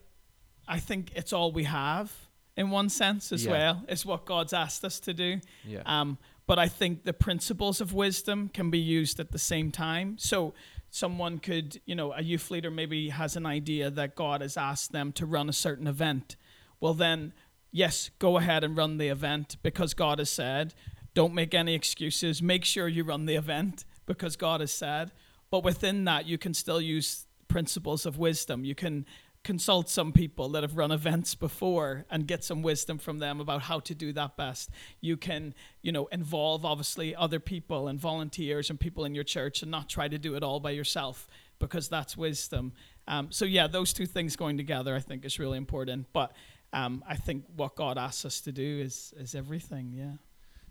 I 0.68 0.78
think 0.78 1.12
it's 1.14 1.32
all 1.32 1.52
we 1.52 1.64
have 1.64 2.12
in 2.56 2.70
one 2.70 2.88
sense 2.88 3.32
as 3.32 3.44
yeah. 3.44 3.50
well. 3.52 3.82
It's 3.88 4.04
what 4.04 4.24
God's 4.24 4.52
asked 4.52 4.84
us 4.84 4.98
to 5.00 5.14
do. 5.14 5.40
Yeah. 5.64 5.82
Um, 5.86 6.18
but 6.46 6.58
I 6.58 6.68
think 6.68 7.04
the 7.04 7.12
principles 7.12 7.80
of 7.80 7.92
wisdom 7.92 8.50
can 8.52 8.70
be 8.70 8.78
used 8.78 9.20
at 9.20 9.32
the 9.32 9.38
same 9.38 9.70
time. 9.70 10.16
So 10.18 10.54
someone 10.90 11.38
could, 11.38 11.80
you 11.86 11.94
know, 11.94 12.12
a 12.12 12.22
youth 12.22 12.50
leader 12.50 12.70
maybe 12.70 13.10
has 13.10 13.36
an 13.36 13.46
idea 13.46 13.90
that 13.90 14.14
God 14.14 14.40
has 14.40 14.56
asked 14.56 14.92
them 14.92 15.12
to 15.12 15.26
run 15.26 15.48
a 15.48 15.52
certain 15.52 15.86
event. 15.86 16.36
Well, 16.80 16.94
then, 16.94 17.32
yes, 17.72 18.10
go 18.18 18.38
ahead 18.38 18.64
and 18.64 18.76
run 18.76 18.98
the 18.98 19.08
event 19.08 19.56
because 19.62 19.92
God 19.92 20.18
has 20.18 20.30
said. 20.30 20.74
Don't 21.14 21.34
make 21.34 21.54
any 21.54 21.74
excuses. 21.74 22.42
Make 22.42 22.64
sure 22.64 22.88
you 22.88 23.02
run 23.02 23.26
the 23.26 23.36
event 23.36 23.84
because 24.06 24.36
God 24.36 24.60
has 24.60 24.70
said. 24.70 25.10
But 25.50 25.64
within 25.64 26.04
that, 26.04 26.26
you 26.26 26.38
can 26.38 26.54
still 26.54 26.80
use 26.80 27.26
principles 27.48 28.06
of 28.06 28.18
wisdom. 28.18 28.64
You 28.64 28.74
can 28.74 29.06
consult 29.46 29.88
some 29.88 30.10
people 30.10 30.48
that 30.48 30.64
have 30.64 30.76
run 30.76 30.90
events 30.90 31.36
before 31.36 32.04
and 32.10 32.26
get 32.26 32.42
some 32.42 32.62
wisdom 32.62 32.98
from 32.98 33.20
them 33.20 33.38
about 33.38 33.62
how 33.62 33.78
to 33.78 33.94
do 33.94 34.12
that 34.12 34.36
best. 34.36 34.70
You 35.00 35.16
can, 35.16 35.54
you 35.82 35.92
know, 35.92 36.06
involve 36.06 36.64
obviously 36.64 37.14
other 37.14 37.38
people 37.38 37.86
and 37.86 37.96
volunteers 37.96 38.70
and 38.70 38.80
people 38.80 39.04
in 39.04 39.14
your 39.14 39.22
church 39.22 39.62
and 39.62 39.70
not 39.70 39.88
try 39.88 40.08
to 40.08 40.18
do 40.18 40.34
it 40.34 40.42
all 40.42 40.58
by 40.58 40.72
yourself 40.72 41.28
because 41.60 41.88
that's 41.88 42.16
wisdom. 42.16 42.72
Um, 43.06 43.28
so 43.30 43.44
yeah, 43.44 43.68
those 43.68 43.92
two 43.92 44.04
things 44.04 44.34
going 44.34 44.56
together, 44.56 44.96
I 44.96 45.00
think, 45.00 45.24
is 45.24 45.38
really 45.38 45.58
important. 45.58 46.08
But 46.12 46.32
um, 46.72 47.04
I 47.08 47.14
think 47.14 47.44
what 47.54 47.76
God 47.76 47.98
asks 47.98 48.24
us 48.24 48.40
to 48.40 48.52
do 48.52 48.80
is 48.80 49.14
is 49.16 49.36
everything. 49.36 49.92
Yeah. 49.94 50.16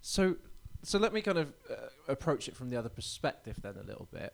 So, 0.01 0.35
so 0.83 0.99
let 0.99 1.13
me 1.13 1.21
kind 1.21 1.37
of 1.37 1.53
uh, 1.71 1.75
approach 2.09 2.49
it 2.49 2.57
from 2.57 2.69
the 2.69 2.75
other 2.75 2.89
perspective 2.89 3.55
then 3.61 3.75
a 3.81 3.87
little 3.87 4.09
bit 4.11 4.33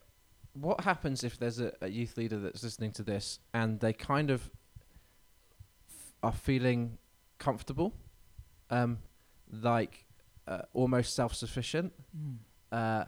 what 0.54 0.82
happens 0.82 1.24
if 1.24 1.38
there's 1.38 1.60
a, 1.60 1.72
a, 1.82 1.88
youth 1.88 2.18
leader 2.18 2.40
that's 2.40 2.64
listening 2.64 2.92
to 2.92 3.04
this 3.04 3.40
and 3.54 3.80
they 3.80 3.94
kind 3.94 4.30
of 4.30 4.50
f- 5.88 6.14
are 6.24 6.32
feeling 6.32 6.98
comfortable, 7.40 7.94
um, 8.70 9.00
like 9.52 10.06
uh, 10.48 10.64
almost 10.74 11.16
self-sufficient, 11.16 11.94
mm. 12.18 12.38
uh, 12.72 13.06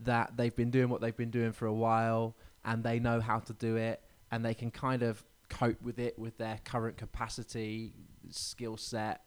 that 0.00 0.36
they've 0.36 0.54
been 0.54 0.70
doing 0.70 0.88
what 0.88 1.00
they've 1.00 1.16
been 1.16 1.30
doing 1.30 1.52
for 1.52 1.66
a 1.66 1.72
while 1.72 2.36
and 2.64 2.82
they 2.82 2.98
know 2.98 3.20
how 3.20 3.38
to 3.38 3.52
do 3.54 3.76
it 3.76 4.00
and 4.30 4.44
they 4.44 4.54
can 4.54 4.70
kind 4.70 5.02
of 5.02 5.24
cope 5.48 5.80
with 5.82 5.98
it 5.98 6.18
with 6.18 6.38
their 6.38 6.58
current 6.64 6.96
capacity, 6.96 7.92
skill 8.30 8.76
set, 8.76 9.22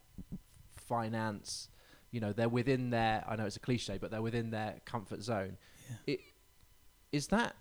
finance. 0.75 1.69
You 2.11 2.21
know, 2.21 2.33
they're 2.33 2.49
within 2.49 2.89
their. 2.89 3.23
I 3.27 3.35
know 3.35 3.45
it's 3.45 3.57
a 3.57 3.61
cliche, 3.61 3.97
but 3.97 4.11
they're 4.11 4.21
within 4.21 4.49
their 4.49 4.75
comfort 4.85 5.21
zone. 5.21 5.57
Yeah. 5.89 6.15
It 6.15 6.19
is 7.11 7.27
that 7.27 7.55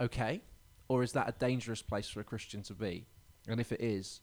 okay? 0.00 0.42
Or 0.88 1.02
is 1.02 1.12
that 1.12 1.28
a 1.28 1.32
dangerous 1.32 1.82
place 1.82 2.08
for 2.08 2.20
a 2.20 2.24
Christian 2.24 2.62
to 2.64 2.74
be? 2.74 3.06
And 3.48 3.60
if 3.60 3.72
it 3.72 3.80
is, 3.80 4.20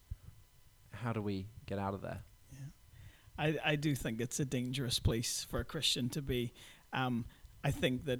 how 0.91 1.13
do 1.13 1.21
we 1.21 1.47
get 1.65 1.79
out 1.79 1.93
of 1.93 2.01
there? 2.01 2.23
I, 3.37 3.57
I 3.63 3.75
do 3.77 3.95
think 3.95 4.19
it's 4.19 4.39
a 4.39 4.45
dangerous 4.45 4.99
place 4.99 5.47
for 5.49 5.61
a 5.61 5.63
Christian 5.63 6.09
to 6.09 6.21
be. 6.21 6.53
Um, 6.91 7.25
I 7.63 7.71
think 7.71 8.05
that 8.05 8.19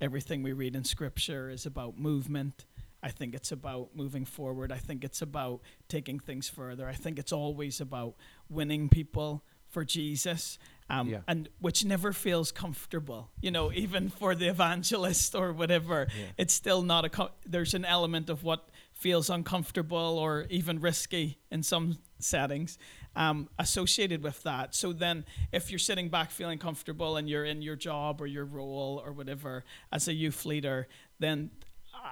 everything 0.00 0.44
we 0.44 0.52
read 0.52 0.76
in 0.76 0.84
Scripture 0.84 1.50
is 1.50 1.66
about 1.66 1.98
movement. 1.98 2.66
I 3.02 3.10
think 3.10 3.34
it's 3.34 3.50
about 3.50 3.90
moving 3.94 4.24
forward. 4.24 4.70
I 4.70 4.76
think 4.76 5.02
it's 5.02 5.22
about 5.22 5.60
taking 5.88 6.20
things 6.20 6.48
further. 6.48 6.86
I 6.86 6.94
think 6.94 7.18
it's 7.18 7.32
always 7.32 7.80
about 7.80 8.14
winning 8.48 8.88
people 8.88 9.42
for 9.66 9.84
Jesus 9.84 10.58
um, 10.90 11.08
yeah. 11.08 11.20
and 11.28 11.48
which 11.60 11.84
never 11.84 12.12
feels 12.12 12.52
comfortable. 12.52 13.30
You 13.40 13.50
know, 13.50 13.72
even 13.72 14.10
for 14.10 14.34
the 14.34 14.48
evangelist 14.48 15.34
or 15.34 15.52
whatever, 15.52 16.08
yeah. 16.08 16.26
it's 16.36 16.52
still 16.52 16.82
not 16.82 17.04
a. 17.04 17.08
Co- 17.08 17.30
there's 17.46 17.74
an 17.74 17.84
element 17.84 18.28
of 18.28 18.42
what 18.42 18.68
feels 18.92 19.30
uncomfortable 19.30 20.18
or 20.18 20.46
even 20.50 20.80
risky 20.80 21.38
in 21.50 21.62
some 21.62 21.98
settings 22.18 22.76
um, 23.16 23.48
associated 23.58 24.22
with 24.22 24.42
that. 24.42 24.74
So 24.74 24.92
then, 24.92 25.24
if 25.52 25.70
you're 25.70 25.78
sitting 25.78 26.08
back 26.08 26.30
feeling 26.30 26.58
comfortable 26.58 27.16
and 27.16 27.28
you're 27.28 27.44
in 27.44 27.62
your 27.62 27.76
job 27.76 28.20
or 28.20 28.26
your 28.26 28.44
role 28.44 29.02
or 29.04 29.12
whatever 29.12 29.64
as 29.92 30.08
a 30.08 30.12
youth 30.12 30.44
leader, 30.44 30.88
then 31.18 31.50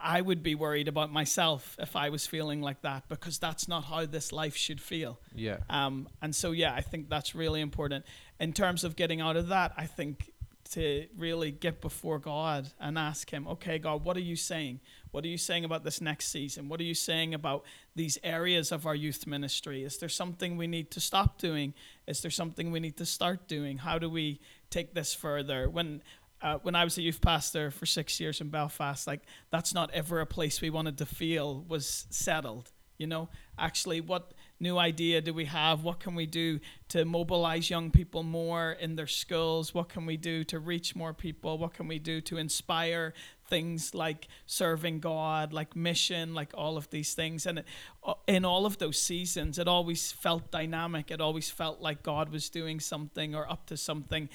I 0.03 0.21
would 0.21 0.43
be 0.43 0.55
worried 0.55 0.89
about 0.89 1.13
myself 1.13 1.77
if 1.79 1.97
I 1.97 2.09
was 2.11 2.27
feeling 2.27 2.61
like 2.61 2.83
that 2.83 3.09
because 3.09 3.39
that's 3.39 3.69
not 3.69 3.85
how 3.85 4.07
this 4.07 4.33
life 4.33 4.57
should 4.57 4.81
feel. 4.81 5.19
Yeah. 5.35 5.59
Um, 5.69 6.09
and 6.23 6.35
so, 6.35 6.53
yeah, 6.53 6.75
I 6.75 6.81
think 6.81 7.09
that's 7.09 7.35
really 7.35 7.61
important. 7.61 8.05
In 8.41 8.53
terms 8.53 8.85
of 8.85 8.97
getting 8.97 9.21
out 9.21 9.37
of 9.37 9.49
that, 9.49 9.73
I 9.77 9.87
think 9.87 10.33
to 10.73 11.07
really 11.17 11.51
get 11.51 11.81
before 11.81 12.19
God 12.19 12.69
and 12.79 12.99
ask 12.99 13.31
Him, 13.31 13.47
okay, 13.49 13.79
God, 13.79 14.05
what 14.05 14.17
are 14.17 14.21
you 14.21 14.37
saying? 14.37 14.81
What 15.11 15.25
are 15.25 15.29
you 15.29 15.39
saying 15.39 15.65
about 15.65 15.85
this 15.85 16.01
next 16.01 16.29
season? 16.29 16.69
What 16.69 16.81
are 16.81 16.85
you 16.85 16.95
saying 16.95 17.33
about 17.33 17.65
these 17.97 18.19
areas 18.23 18.71
of 18.71 18.87
our 18.87 18.95
youth 18.95 19.27
ministry? 19.27 19.83
Is 19.83 19.97
there 19.97 20.11
something 20.11 20.59
we 20.59 20.67
need 20.67 20.91
to 20.91 21.01
stop 21.01 21.39
doing? 21.39 21.73
Is 22.07 22.21
there 22.21 22.31
something 22.31 22.71
we 22.71 22.81
need 22.81 22.99
to 22.99 23.07
start 23.07 23.49
doing? 23.49 23.79
How 23.79 23.99
do 23.99 24.11
we 24.11 24.41
take 24.69 24.93
this 24.93 25.15
further? 25.15 25.71
When 25.71 26.03
uh, 26.41 26.59
when 26.63 26.75
I 26.75 26.85
was 26.85 26.99
a 26.99 27.03
youth 27.03 27.21
pastor 27.21 27.71
for 27.71 27.87
six 27.87 28.21
years 28.21 28.41
in 28.41 28.49
Belfast, 28.49 29.07
like 29.07 29.23
that's 29.51 29.75
not 29.75 29.91
ever 29.93 30.21
a 30.21 30.27
place 30.27 30.61
we 30.61 30.71
wanted 30.71 30.99
to 30.99 31.07
feel 31.07 31.65
was 31.69 32.07
settled. 32.11 32.71
You 32.99 33.07
know, 33.07 33.29
actually, 33.57 34.01
what 34.01 34.33
new 34.59 34.77
idea 34.77 35.21
do 35.21 35.33
we 35.33 35.45
have? 35.45 35.85
What 35.85 36.01
can 36.01 36.17
we 36.17 36.27
do 36.27 36.59
to 36.89 37.05
mobilize 37.05 37.71
young 37.71 37.93
people 37.93 38.25
more 38.25 38.73
in 38.73 38.97
their 38.97 39.07
schools? 39.07 39.73
What 39.73 39.89
can 39.89 40.05
we 40.05 40.17
do 40.17 40.43
to 40.45 40.59
reach 40.59 40.97
more 40.97 41.15
people? 41.15 41.59
What 41.59 41.75
can 41.75 41.87
we 41.87 42.01
do 42.01 42.21
to 42.23 42.39
inspire 42.39 43.15
things 43.47 43.95
like 43.95 44.27
serving 44.47 44.99
God, 44.99 45.53
like 45.53 45.77
mission, 45.77 46.35
like 46.35 46.51
all 46.55 46.77
of 46.77 46.91
these 46.91 47.15
things? 47.15 47.47
And 47.47 47.63
uh, 48.03 48.15
in 48.27 48.45
all 48.45 48.67
of 48.67 48.79
those 48.79 49.01
seasons, 49.01 49.61
it 49.61 49.69
always 49.69 50.11
felt 50.11 50.51
dynamic. 50.51 51.13
It 51.13 51.21
always 51.21 51.51
felt 51.51 51.81
like 51.81 52.03
God 52.03 52.31
was 52.31 52.49
doing 52.49 52.81
something 52.81 53.37
or 53.37 53.49
up 53.49 53.67
to 53.67 53.77
something. 53.77 54.29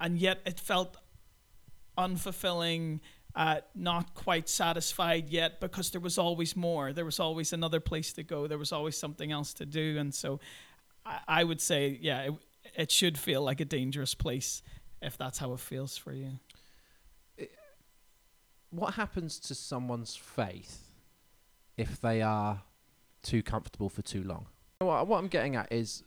And 0.00 0.18
yet 0.18 0.40
it 0.46 0.58
felt 0.58 0.96
unfulfilling, 1.96 3.00
uh, 3.34 3.60
not 3.74 4.14
quite 4.14 4.48
satisfied 4.48 5.28
yet 5.30 5.60
because 5.60 5.90
there 5.90 6.00
was 6.00 6.18
always 6.18 6.54
more. 6.56 6.92
There 6.92 7.04
was 7.04 7.18
always 7.18 7.52
another 7.52 7.80
place 7.80 8.12
to 8.14 8.22
go. 8.22 8.46
There 8.46 8.58
was 8.58 8.72
always 8.72 8.96
something 8.96 9.32
else 9.32 9.54
to 9.54 9.66
do. 9.66 9.96
And 9.98 10.14
so 10.14 10.40
I, 11.06 11.18
I 11.28 11.44
would 11.44 11.60
say, 11.60 11.98
yeah, 12.00 12.22
it, 12.22 12.34
it, 12.74 12.90
should 12.90 13.16
feel 13.16 13.42
like 13.42 13.60
a 13.60 13.64
dangerous 13.64 14.14
place 14.14 14.62
if 15.00 15.16
that's 15.16 15.38
how 15.38 15.52
it 15.52 15.60
feels 15.60 15.96
for 15.96 16.12
you. 16.12 16.38
What 18.70 18.94
happens 18.94 19.38
to 19.40 19.54
someone's 19.54 20.16
faith 20.16 20.82
if 21.76 22.00
they 22.00 22.22
are 22.22 22.62
too 23.22 23.42
comfortable 23.42 23.88
for 23.88 24.02
too 24.02 24.22
long? 24.22 24.46
What, 24.78 25.06
what 25.06 25.18
I'm 25.18 25.28
getting 25.28 25.56
at 25.56 25.72
is, 25.72 26.02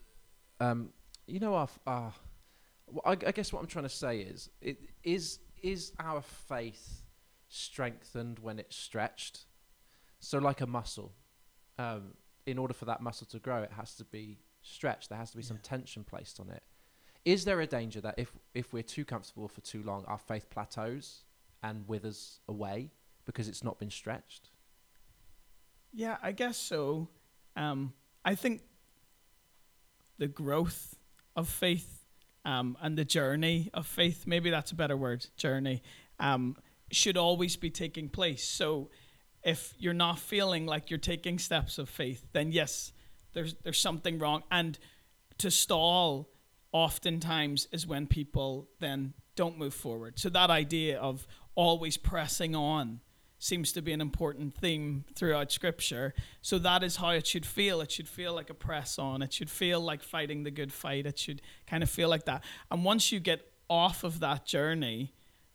um, 0.60 0.90
you 1.28 1.40
know, 1.40 1.56
our, 1.56 1.70
our 1.86 2.14
I, 3.04 3.12
I 3.12 3.32
guess 3.32 3.52
what 3.52 3.62
I'm 3.62 3.68
trying 3.68 3.86
to 3.86 3.90
say 3.90 4.20
is, 4.20 4.50
it 4.62 4.78
is 5.04 5.40
is 5.66 5.92
our 6.00 6.22
faith 6.22 7.02
strengthened 7.50 8.38
when 8.38 8.60
it's 8.60 8.76
stretched? 8.76 9.46
So, 10.20 10.38
like 10.38 10.62
a 10.62 10.68
muscle, 10.68 11.12
um, 11.80 12.14
in 12.46 12.60
order 12.60 12.74
for 12.74 12.86
that 12.86 13.02
muscle 13.02 13.26
to 13.32 13.40
grow, 13.40 13.64
it 13.64 13.72
has 13.72 13.96
to 13.96 14.06
be 14.06 14.38
stretched. 14.62 15.10
There 15.10 15.18
has 15.18 15.32
to 15.32 15.38
be 15.38 15.44
yeah. 15.44 15.48
some 15.48 15.58
tension 15.58 16.04
placed 16.04 16.40
on 16.40 16.50
it. 16.50 16.64
Is 17.26 17.46
there 17.46 17.60
a 17.62 17.68
danger 17.68 18.00
that 18.02 18.14
if 18.18 18.32
if 18.54 18.72
we're 18.72 18.84
too 18.84 19.04
comfortable 19.04 19.48
for 19.48 19.62
too 19.62 19.82
long, 19.82 20.06
our 20.06 20.20
faith 20.20 20.50
plateaus 20.52 21.24
and 21.64 21.88
withers 21.88 22.40
away 22.48 22.92
because 23.26 23.48
it's 23.48 23.64
not 23.64 23.80
been 23.80 23.90
stretched? 23.90 24.50
Yeah, 25.92 26.18
I 26.22 26.32
guess 26.32 26.58
so. 26.58 27.08
Um, 27.56 27.94
I 28.24 28.36
think 28.36 28.62
the 30.20 30.28
growth 30.28 30.96
of 31.36 31.50
faith 31.50 32.05
um, 32.46 32.78
and 32.82 32.98
the 32.98 33.06
journey 33.06 33.70
of 33.74 33.88
faith, 33.88 34.26
maybe 34.26 34.50
that's 34.50 34.72
a 34.72 34.76
better 34.76 34.96
word, 34.96 35.26
journey, 35.36 35.82
um, 36.20 36.56
should 36.92 37.18
always 37.18 37.56
be 37.58 37.70
taking 37.70 38.08
place. 38.08 38.44
So 38.44 38.90
if 39.44 39.74
you're 39.78 39.94
not 39.94 40.20
feeling 40.20 40.66
like 40.66 40.90
you're 40.90 41.00
taking 41.00 41.40
steps 41.40 41.78
of 41.78 41.90
faith, 41.90 42.26
then 42.34 42.52
yes, 42.52 42.94
there's 43.34 43.56
there's 43.64 43.80
something 43.80 44.20
wrong. 44.20 44.44
And 44.52 44.78
to 45.40 45.52
stall 45.52 46.30
oftentimes 46.72 47.68
is 47.72 47.88
when 47.88 48.08
people 48.08 48.70
then 48.80 49.14
don't 49.36 49.58
move 49.58 49.74
forward. 49.74 50.20
So 50.20 50.30
that 50.30 50.50
idea 50.50 51.00
of 51.00 51.28
always 51.56 51.98
pressing 51.98 52.56
on 52.56 53.02
seems 53.46 53.72
to 53.74 53.82
be 53.82 53.94
an 53.94 54.02
important 54.02 54.56
theme 54.56 55.06
throughout 55.14 55.52
scripture. 55.52 56.14
So 56.42 56.58
that 56.60 56.84
is 56.84 56.96
how 56.96 57.10
it 57.10 57.28
should 57.28 57.46
feel. 57.46 57.80
It 57.80 57.92
should 57.92 58.08
feel 58.08 58.34
like 58.34 58.50
a 58.50 58.56
press 58.56 58.98
on. 58.98 59.22
It 59.22 59.32
should 59.32 59.50
feel 59.50 59.80
like 59.80 60.02
fighting 60.02 60.44
the 60.44 60.52
good 60.52 60.74
fight. 60.74 61.06
It 61.06 61.20
should 61.20 61.42
kind 61.68 61.84
of 61.84 61.90
feel 61.90 62.10
like 62.10 62.26
that. 62.26 62.44
And 62.72 62.84
once 62.84 63.12
you 63.12 63.20
get 63.20 63.52
off 63.70 64.04
of 64.04 64.20
that 64.20 64.46
journey, 64.46 65.14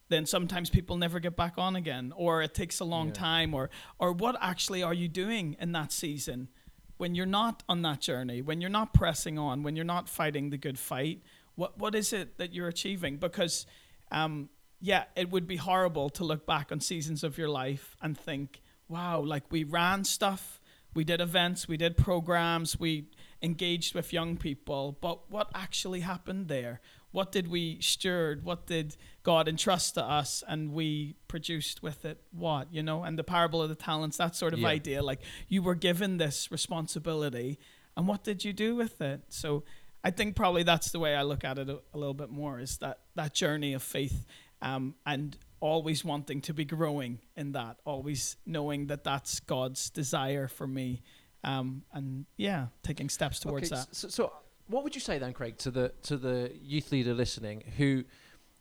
then 0.09 0.25
sometimes 0.25 0.71
people 0.71 0.97
never 0.97 1.19
get 1.21 1.37
back 1.37 1.55
on 1.57 1.77
again 1.77 2.13
or 2.17 2.43
it 2.43 2.55
takes 2.55 2.81
a 2.81 2.85
long 2.85 3.09
yeah. 3.09 3.15
time 3.15 3.55
or 3.55 3.71
or 3.99 4.13
what 4.13 4.37
actually 4.41 4.83
are 4.83 4.95
you 4.95 5.09
doing 5.09 5.57
in 5.61 5.73
that 5.73 5.93
season 5.93 6.49
when 6.97 7.15
you're 7.15 7.27
not 7.27 7.63
on 7.69 7.83
that 7.83 8.01
journey, 8.01 8.43
when 8.43 8.61
you're 8.61 8.69
not 8.71 8.93
pressing 8.93 9.39
on, 9.39 9.63
when 9.63 9.75
you're 9.75 9.85
not 9.85 10.09
fighting 10.09 10.51
the 10.51 10.59
good 10.59 10.79
fight? 10.79 11.23
What 11.55 11.79
what 11.79 11.95
is 11.95 12.13
it 12.13 12.39
that 12.39 12.53
you're 12.53 12.69
achieving? 12.69 13.17
Because 13.17 13.67
um, 14.13 14.49
yeah, 14.81 15.05
it 15.15 15.31
would 15.31 15.47
be 15.47 15.57
horrible 15.57 16.09
to 16.11 16.25
look 16.25 16.47
back 16.47 16.73
on 16.73 16.81
seasons 16.81 17.23
of 17.23 17.37
your 17.37 17.49
life 17.49 17.97
and 18.01 18.17
think, 18.17 18.63
wow, 18.89 19.21
like 19.21 19.45
we 19.51 19.63
ran 19.63 20.05
stuff, 20.05 20.61
we 20.95 21.05
did 21.05 21.21
events, 21.21 21.69
we 21.69 21.77
did 21.77 21.97
programs, 21.97 22.81
we 22.81 23.07
engaged 23.43 23.95
with 23.95 24.13
young 24.13 24.37
people, 24.37 24.99
but 25.01 25.31
what 25.31 25.49
actually 25.55 26.01
happened 26.01 26.49
there? 26.49 26.81
What 27.13 27.33
did 27.33 27.49
we 27.49 27.81
steward? 27.81 28.45
What 28.45 28.67
did 28.67 28.97
God 29.23 29.49
entrust 29.49 29.95
to 29.95 30.05
us 30.05 30.45
and 30.47 30.73
we 30.73 31.17
produced 31.29 31.83
with 31.83 32.05
it 32.05 32.23
what, 32.31 32.73
you 32.73 32.83
know? 32.83 33.03
And 33.03 33.19
the 33.19 33.25
parable 33.25 33.63
of 33.63 33.69
the 33.69 33.75
talents, 33.75 34.17
that 34.19 34.37
sort 34.37 34.53
of 34.53 34.61
yeah. 34.61 34.69
idea. 34.69 35.03
Like 35.03 35.21
you 35.49 35.63
were 35.63 35.75
given 35.75 36.19
this 36.19 36.51
responsibility 36.53 37.59
and 37.97 38.07
what 38.07 38.23
did 38.23 38.45
you 38.45 38.53
do 38.53 38.77
with 38.77 39.01
it? 39.01 39.23
So 39.29 39.65
I 40.05 40.11
think 40.11 40.37
probably 40.37 40.63
that's 40.63 40.93
the 40.93 41.01
way 41.01 41.17
I 41.17 41.23
look 41.23 41.45
at 41.45 41.59
it 41.59 41.69
a, 41.69 41.81
a 41.93 41.99
little 41.99 42.15
bit 42.15 42.31
more 42.31 42.61
is 42.61 42.79
that 42.79 43.01
that 43.17 43.35
journey 43.35 43.75
of 43.75 43.83
faith 43.83 44.25
um, 44.63 44.95
and 45.07 45.37
always 45.61 46.05
wanting 46.05 46.41
to 46.41 46.55
be 46.55 46.65
growing 46.65 47.21
in 47.37 47.53
that, 47.53 47.77
always 47.85 48.37
knowing 48.47 48.87
that 48.87 49.05
that's 49.05 49.41
God's 49.41 49.91
desire 49.91 50.49
for 50.49 50.67
me, 50.67 51.03
um, 51.45 51.83
and 51.93 52.27
yeah, 52.37 52.67
taking 52.83 53.09
steps 53.09 53.41
towards 53.41 53.73
okay, 53.73 53.81
that. 53.81 53.95
So, 53.95 54.09
so, 54.09 54.33
what 54.67 54.85
would 54.85 54.95
you 54.95 55.01
say 55.01 55.19
then, 55.19 55.33
Craig, 55.33 55.59
to 55.59 55.71
the 55.71 55.93
to 56.03 56.17
the 56.17 56.53
youth 56.61 56.91
leader 56.93 57.15
listening 57.15 57.63
who 57.77 58.05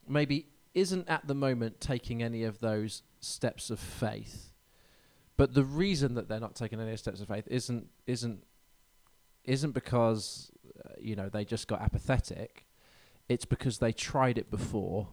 maybe 0.07 0.47
isn't 0.73 1.09
at 1.09 1.27
the 1.27 1.35
moment 1.35 1.81
taking 1.81 2.21
any 2.21 2.43
of 2.43 2.59
those 2.59 3.03
steps 3.19 3.69
of 3.69 3.79
faith, 3.79 4.53
but 5.37 5.53
the 5.53 5.63
reason 5.63 6.15
that 6.15 6.27
they're 6.27 6.39
not 6.39 6.55
taking 6.55 6.79
any 6.79 6.95
steps 6.97 7.21
of 7.21 7.27
faith 7.27 7.47
isn't 7.49 7.87
isn't 8.07 8.43
isn't 9.45 9.71
because 9.71 10.51
uh, 10.85 10.93
you 10.99 11.15
know 11.15 11.29
they 11.29 11.45
just 11.45 11.67
got 11.67 11.81
apathetic. 11.81 12.65
It's 13.27 13.45
because 13.45 13.77
they 13.77 13.91
tried 13.91 14.39
it 14.39 14.49
before 14.49 15.07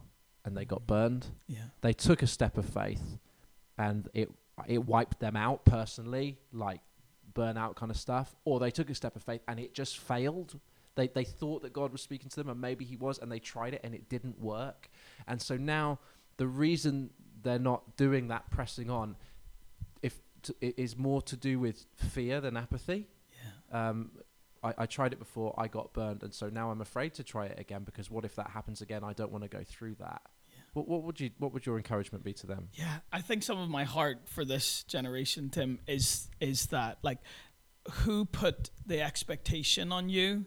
and 0.46 0.56
they 0.56 0.64
got 0.64 0.86
burned. 0.86 1.26
Yeah. 1.48 1.58
They 1.82 1.92
took 1.92 2.22
a 2.22 2.26
step 2.26 2.56
of 2.56 2.64
faith, 2.64 3.18
and 3.76 4.08
it 4.14 4.30
it 4.66 4.78
wiped 4.86 5.20
them 5.20 5.36
out 5.36 5.66
personally, 5.66 6.38
like 6.52 6.80
burnout 7.34 7.76
kind 7.76 7.90
of 7.90 7.98
stuff. 7.98 8.34
Or 8.44 8.58
they 8.58 8.70
took 8.70 8.88
a 8.88 8.94
step 8.94 9.16
of 9.16 9.22
faith 9.22 9.42
and 9.46 9.60
it 9.60 9.74
just 9.74 9.98
failed. 9.98 10.58
They 10.94 11.08
they 11.08 11.24
thought 11.24 11.62
that 11.62 11.74
God 11.74 11.92
was 11.92 12.00
speaking 12.00 12.30
to 12.30 12.36
them, 12.36 12.48
and 12.48 12.60
maybe 12.60 12.84
He 12.84 12.96
was, 12.96 13.18
and 13.18 13.30
they 13.30 13.40
tried 13.40 13.74
it 13.74 13.80
and 13.84 13.94
it 13.94 14.08
didn't 14.08 14.40
work. 14.40 14.88
And 15.26 15.42
so 15.42 15.56
now 15.56 15.98
the 16.38 16.46
reason 16.46 17.10
they're 17.42 17.58
not 17.58 17.96
doing 17.96 18.28
that, 18.28 18.50
pressing 18.50 18.88
on, 18.88 19.16
if 20.00 20.20
t- 20.42 20.54
is 20.60 20.96
more 20.96 21.20
to 21.22 21.36
do 21.36 21.58
with 21.58 21.84
fear 21.96 22.40
than 22.40 22.56
apathy. 22.56 23.08
Yeah. 23.70 23.88
Um, 23.88 24.10
I, 24.62 24.74
I, 24.78 24.86
tried 24.86 25.12
it 25.12 25.18
before, 25.18 25.54
I 25.56 25.68
got 25.68 25.92
burned, 25.92 26.22
and 26.22 26.32
so 26.32 26.48
now 26.48 26.70
I'm 26.70 26.80
afraid 26.80 27.14
to 27.14 27.22
try 27.22 27.46
it 27.46 27.60
again 27.60 27.84
because 27.84 28.10
what 28.10 28.24
if 28.24 28.34
that 28.36 28.50
happens 28.50 28.80
again? 28.80 29.04
I 29.04 29.12
don't 29.12 29.30
want 29.30 29.44
to 29.44 29.48
go 29.48 29.62
through 29.62 29.96
that. 30.00 30.22
What, 30.76 30.88
what 30.88 31.04
would 31.04 31.20
you 31.20 31.30
what 31.38 31.54
would 31.54 31.64
your 31.64 31.78
encouragement 31.78 32.22
be 32.22 32.34
to 32.34 32.46
them? 32.46 32.68
Yeah, 32.74 32.98
I 33.10 33.22
think 33.22 33.42
some 33.42 33.56
of 33.56 33.70
my 33.70 33.84
heart 33.84 34.18
for 34.26 34.44
this 34.44 34.82
generation, 34.82 35.48
Tim, 35.48 35.78
is 35.86 36.28
is 36.38 36.66
that 36.66 36.98
like 37.02 37.18
who 37.90 38.26
put 38.26 38.68
the 38.84 39.00
expectation 39.00 39.90
on 39.90 40.10
you 40.10 40.44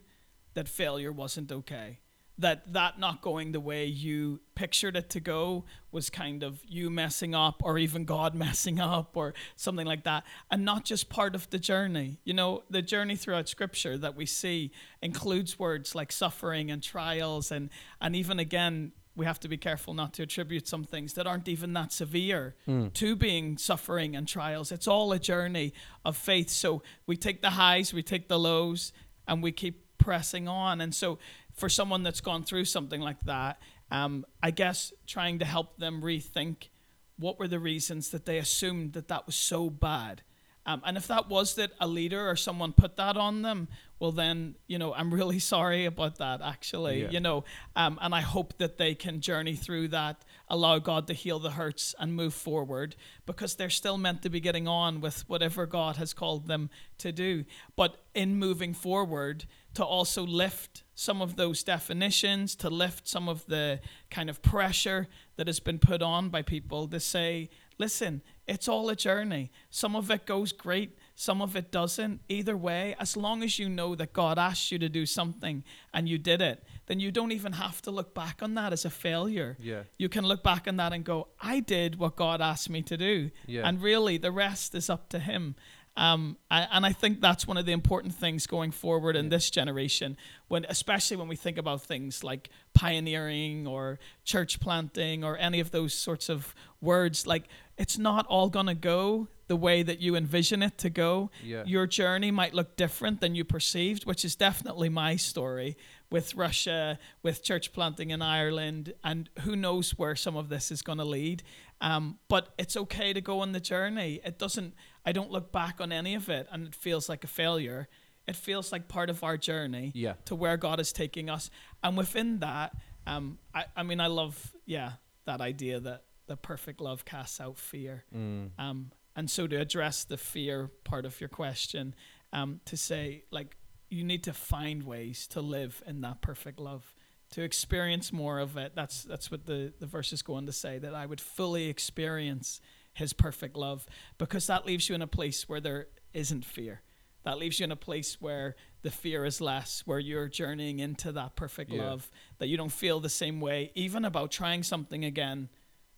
that 0.54 0.70
failure 0.70 1.12
wasn't 1.12 1.52
okay? 1.52 2.02
That 2.38 2.74
that 2.74 3.00
not 3.00 3.24
going 3.24 3.54
the 3.54 3.60
way 3.60 3.86
you 3.86 4.40
pictured 4.54 4.96
it 4.96 5.10
to 5.10 5.20
go 5.20 5.66
was 5.92 6.12
kind 6.12 6.44
of 6.44 6.62
you 6.64 6.92
messing 6.92 7.34
up 7.34 7.64
or 7.66 7.80
even 7.80 8.06
God 8.06 8.36
messing 8.46 8.80
up 8.80 9.18
or 9.18 9.34
something 9.56 9.88
like 9.88 10.04
that. 10.04 10.26
And 10.52 10.64
not 10.64 10.86
just 10.86 11.10
part 11.10 11.34
of 11.34 11.50
the 11.50 11.58
journey. 11.58 12.20
You 12.24 12.36
know 12.36 12.66
the 12.70 12.84
journey 12.84 13.16
throughout 13.16 13.50
scripture 13.50 13.98
that 13.98 14.16
we 14.16 14.28
see 14.28 14.74
includes 15.02 15.58
words 15.58 15.96
like 15.96 16.12
suffering 16.12 16.70
and 16.70 16.84
trials 16.84 17.52
and 17.52 17.72
and 18.00 18.16
even 18.16 18.38
again 18.38 18.92
we 19.20 19.26
have 19.26 19.40
to 19.42 19.50
be 19.50 19.58
careful 19.58 19.94
not 19.94 20.14
to 20.14 20.24
attribute 20.24 20.66
some 20.66 20.86
things 20.86 21.14
that 21.14 21.28
aren't 21.28 21.50
even 21.50 21.74
that 21.74 21.92
severe 21.92 22.56
mm. 22.66 22.92
to 22.94 23.18
being 23.18 23.58
suffering 23.58 24.16
and 24.16 24.26
trials. 24.28 24.72
It's 24.72 24.88
all 24.88 25.12
a 25.12 25.20
journey 25.20 25.74
of 26.06 26.16
faith. 26.16 26.50
So 26.50 26.82
we 27.06 27.18
take 27.18 27.42
the 27.42 27.52
highs, 27.52 27.94
we 27.94 28.02
take 28.02 28.30
the 28.30 28.40
lows, 28.40 28.94
and 29.28 29.44
we 29.44 29.52
keep 29.52 29.86
pressing 29.98 30.48
on. 30.48 30.80
And 30.80 30.96
so 30.96 31.20
for 31.54 31.68
someone 31.68 32.02
that's 32.02 32.22
gone 32.22 32.44
through 32.44 32.64
something 32.66 33.02
like 33.02 33.20
that, 33.26 33.62
um, 33.92 34.26
I 34.42 34.52
guess 34.52 34.94
trying 35.06 35.40
to 35.40 35.46
help 35.46 35.78
them 35.78 36.02
rethink 36.02 36.70
what 37.18 37.38
were 37.38 37.50
the 37.50 37.60
reasons 37.60 38.12
that 38.12 38.26
they 38.26 38.38
assumed 38.38 38.94
that 38.94 39.10
that 39.10 39.26
was 39.26 39.36
so 39.36 39.70
bad 39.70 40.22
um, 40.70 40.84
and 40.86 40.98
if 40.98 41.08
that 41.08 41.30
was 41.30 41.56
that 41.56 41.72
a 41.80 41.88
leader 41.88 42.30
or 42.30 42.36
someone 42.36 42.74
put 42.74 42.96
that 42.98 43.18
on 43.18 43.42
them, 43.42 43.70
well, 43.98 44.12
then, 44.12 44.54
you 44.68 44.78
know, 44.78 44.94
I'm 44.94 45.12
really 45.12 45.40
sorry 45.56 45.86
about 45.86 46.20
that, 46.20 46.42
actually, 46.44 47.02
yeah. 47.02 47.10
you 47.10 47.20
know. 47.20 47.44
Um, 47.76 47.98
and 48.00 48.14
I 48.14 48.22
hope 48.22 48.56
that 48.60 48.78
they 48.78 48.94
can 48.94 49.20
journey 49.20 49.56
through 49.56 49.88
that, 49.88 50.24
allow 50.48 50.78
God 50.78 51.08
to 51.08 51.14
heal 51.14 51.40
the 51.40 51.50
hurts 51.50 51.96
and 52.00 52.14
move 52.14 52.36
forward 52.36 52.96
because 53.26 53.56
they're 53.56 53.72
still 53.72 53.98
meant 53.98 54.22
to 54.22 54.30
be 54.30 54.40
getting 54.40 54.68
on 54.68 55.02
with 55.02 55.28
whatever 55.28 55.66
God 55.66 55.96
has 55.96 56.14
called 56.14 56.46
them 56.46 56.70
to 57.00 57.12
do. 57.12 57.46
But 57.76 57.98
in 58.14 58.36
moving 58.36 58.76
forward, 58.76 59.46
to 59.74 59.84
also 59.84 60.24
lift 60.24 60.84
some 60.94 61.20
of 61.20 61.36
those 61.36 61.64
definitions, 61.64 62.56
to 62.58 62.70
lift 62.70 63.08
some 63.08 63.28
of 63.28 63.46
the 63.48 63.80
kind 64.12 64.30
of 64.30 64.42
pressure 64.44 65.08
that 65.36 65.48
has 65.48 65.60
been 65.60 65.80
put 65.80 66.04
on 66.04 66.30
by 66.30 66.42
people 66.44 66.88
to 66.88 67.00
say, 67.00 67.50
listen, 67.80 68.22
it's 68.50 68.68
all 68.68 68.90
a 68.90 68.96
journey. 68.96 69.52
Some 69.70 69.96
of 69.96 70.10
it 70.10 70.26
goes 70.26 70.52
great, 70.52 70.98
some 71.16 71.42
of 71.42 71.56
it 71.56 71.72
doesn't. 71.72 72.22
Either 72.28 72.58
way, 72.58 72.96
as 73.00 73.16
long 73.16 73.44
as 73.44 73.60
you 73.60 73.70
know 73.70 73.94
that 73.96 74.12
God 74.12 74.40
asked 74.40 74.72
you 74.72 74.80
to 74.80 74.90
do 74.90 75.06
something 75.06 75.64
and 75.94 76.10
you 76.10 76.18
did 76.18 76.42
it, 76.42 76.64
then 76.88 77.00
you 77.00 77.12
don't 77.12 77.32
even 77.32 77.54
have 77.54 77.82
to 77.84 77.92
look 77.92 78.16
back 78.16 78.42
on 78.42 78.56
that 78.56 78.74
as 78.74 78.86
a 78.86 78.90
failure. 78.90 79.56
Yeah. 79.60 79.84
You 79.98 80.10
can 80.10 80.26
look 80.26 80.42
back 80.42 80.68
on 80.68 80.78
that 80.78 80.92
and 80.94 81.04
go, 81.06 81.28
I 81.40 81.60
did 81.60 82.00
what 82.00 82.16
God 82.16 82.42
asked 82.42 82.70
me 82.70 82.82
to 82.82 82.98
do. 82.98 83.30
Yeah. 83.46 83.68
And 83.68 83.82
really, 83.82 84.18
the 84.18 84.32
rest 84.32 84.74
is 84.74 84.90
up 84.90 85.10
to 85.10 85.20
Him. 85.20 85.56
Um, 86.00 86.38
and 86.50 86.86
I 86.86 86.94
think 86.94 87.20
that's 87.20 87.46
one 87.46 87.58
of 87.58 87.66
the 87.66 87.74
important 87.74 88.16
things 88.16 88.48
going 88.48 88.72
forward 88.72 89.18
in 89.18 89.28
this 89.28 89.50
generation, 89.50 90.16
when 90.48 90.66
especially 90.70 91.18
when 91.18 91.28
we 91.28 91.36
think 91.36 91.58
about 91.58 91.82
things 91.82 92.24
like 92.24 92.50
pioneering 92.74 93.68
or 93.68 94.00
church 94.24 94.62
planting 94.62 95.26
or 95.26 95.38
any 95.38 95.60
of 95.60 95.72
those 95.72 95.94
sorts 95.94 96.30
of 96.30 96.56
words. 96.80 97.28
Like 97.28 97.50
it's 97.78 97.98
not 97.98 98.26
all 98.28 98.48
gonna 98.48 98.76
go 98.76 99.28
the 99.50 99.58
way 99.58 99.84
that 99.84 100.00
you 100.00 100.16
envision 100.16 100.64
it 100.64 100.78
to 100.78 100.90
go. 100.90 101.32
Yeah. 101.44 101.64
Your 101.66 101.86
journey 101.86 102.32
might 102.32 102.54
look 102.54 102.78
different 102.78 103.20
than 103.20 103.36
you 103.36 103.44
perceived, 103.44 104.06
which 104.06 104.24
is 104.24 104.38
definitely 104.38 104.88
my 104.88 105.18
story 105.18 105.76
with 106.10 106.36
Russia, 106.36 106.98
with 107.24 107.44
church 107.44 107.74
planting 107.74 108.12
in 108.12 108.22
Ireland, 108.22 108.94
and 109.04 109.30
who 109.42 109.56
knows 109.56 109.92
where 109.98 110.16
some 110.16 110.38
of 110.38 110.50
this 110.50 110.72
is 110.72 110.82
going 110.82 111.00
to 111.00 111.04
lead. 111.04 111.44
Um, 111.82 112.20
but 112.28 112.50
it's 112.58 112.76
okay 112.76 113.14
to 113.14 113.22
go 113.22 113.40
on 113.40 113.54
the 113.54 113.60
journey. 113.60 114.20
It 114.24 114.38
doesn't. 114.38 114.74
I 115.06 115.12
don't 115.12 115.32
look 115.32 115.52
back 115.52 115.80
on 115.80 115.92
any 115.92 116.16
of 116.16 116.30
it, 116.30 116.48
and 116.52 116.68
it 116.68 116.76
feels 116.76 117.08
like 117.08 117.24
a 117.24 117.28
failure. 117.28 117.88
It 118.28 118.36
feels 118.36 118.72
like 118.72 118.88
part 118.88 119.10
of 119.10 119.24
our 119.24 119.38
journey 119.38 119.92
yeah. 119.96 120.14
to 120.26 120.36
where 120.36 120.58
God 120.58 120.80
is 120.80 120.92
taking 120.92 121.30
us, 121.30 121.50
and 121.84 121.98
within 121.98 122.40
that, 122.40 122.76
um, 123.08 123.40
I, 123.56 123.66
I 123.76 123.84
mean, 123.84 124.00
I 124.00 124.08
love, 124.08 124.54
yeah, 124.66 124.94
that 125.26 125.42
idea 125.42 125.80
that 125.80 126.04
the 126.28 126.38
perfect 126.38 126.80
love 126.80 127.06
casts 127.06 127.42
out 127.42 127.58
fear. 127.58 128.04
Mm. 128.16 128.52
Um, 128.60 128.92
and 129.16 129.30
so 129.30 129.48
to 129.48 129.56
address 129.60 130.04
the 130.04 130.18
fear 130.18 130.70
part 130.84 131.06
of 131.06 131.20
your 131.20 131.30
question, 131.30 131.96
um, 132.32 132.62
to 132.66 132.78
say 132.78 133.24
like 133.32 133.58
you 133.90 134.04
need 134.04 134.24
to 134.24 134.34
find 134.34 134.84
ways 134.84 135.28
to 135.28 135.42
live 135.42 135.82
in 135.88 136.02
that 136.02 136.22
perfect 136.22 136.60
love 136.60 136.96
to 137.32 137.42
experience 137.42 138.12
more 138.12 138.40
of 138.40 138.58
it 138.58 138.74
that's 138.76 139.04
that's 139.04 139.30
what 139.30 139.46
the 139.46 139.74
the 139.80 139.86
verse 139.86 140.12
is 140.12 140.22
going 140.22 140.46
to 140.46 140.52
say 140.52 140.78
that 140.78 140.96
i 140.96 141.06
would 141.06 141.22
fully 141.22 141.68
experience 141.68 142.60
his 142.94 143.14
perfect 143.14 143.56
love 143.56 143.86
because 144.18 144.48
that 144.48 144.66
leaves 144.66 144.90
you 144.90 144.96
in 144.96 145.02
a 145.02 145.08
place 145.08 145.48
where 145.48 145.62
there 145.62 145.88
isn't 146.14 146.44
fear 146.44 146.82
that 147.24 147.38
leaves 147.38 147.60
you 147.60 147.64
in 147.66 147.72
a 147.72 147.76
place 147.76 148.20
where 148.20 148.56
the 148.82 148.90
fear 148.90 149.26
is 149.26 149.40
less 149.42 149.84
where 149.86 150.00
you're 150.00 150.28
journeying 150.28 150.80
into 150.80 151.12
that 151.12 151.36
perfect 151.36 151.72
yeah. 151.72 151.84
love 151.84 152.10
that 152.40 152.48
you 152.48 152.58
don't 152.58 152.72
feel 152.72 153.00
the 153.00 153.10
same 153.10 153.40
way 153.40 153.72
even 153.76 154.06
about 154.06 154.32
trying 154.32 154.64
something 154.64 155.06
again 155.06 155.50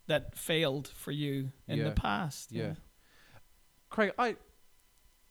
that 0.08 0.38
failed 0.38 0.88
for 0.90 1.12
you 1.12 1.52
in 1.68 1.78
yeah. 1.78 1.86
the 1.86 1.92
past 1.92 2.52
yeah. 2.52 2.64
yeah 2.64 2.74
craig 3.90 4.12
i 4.18 4.36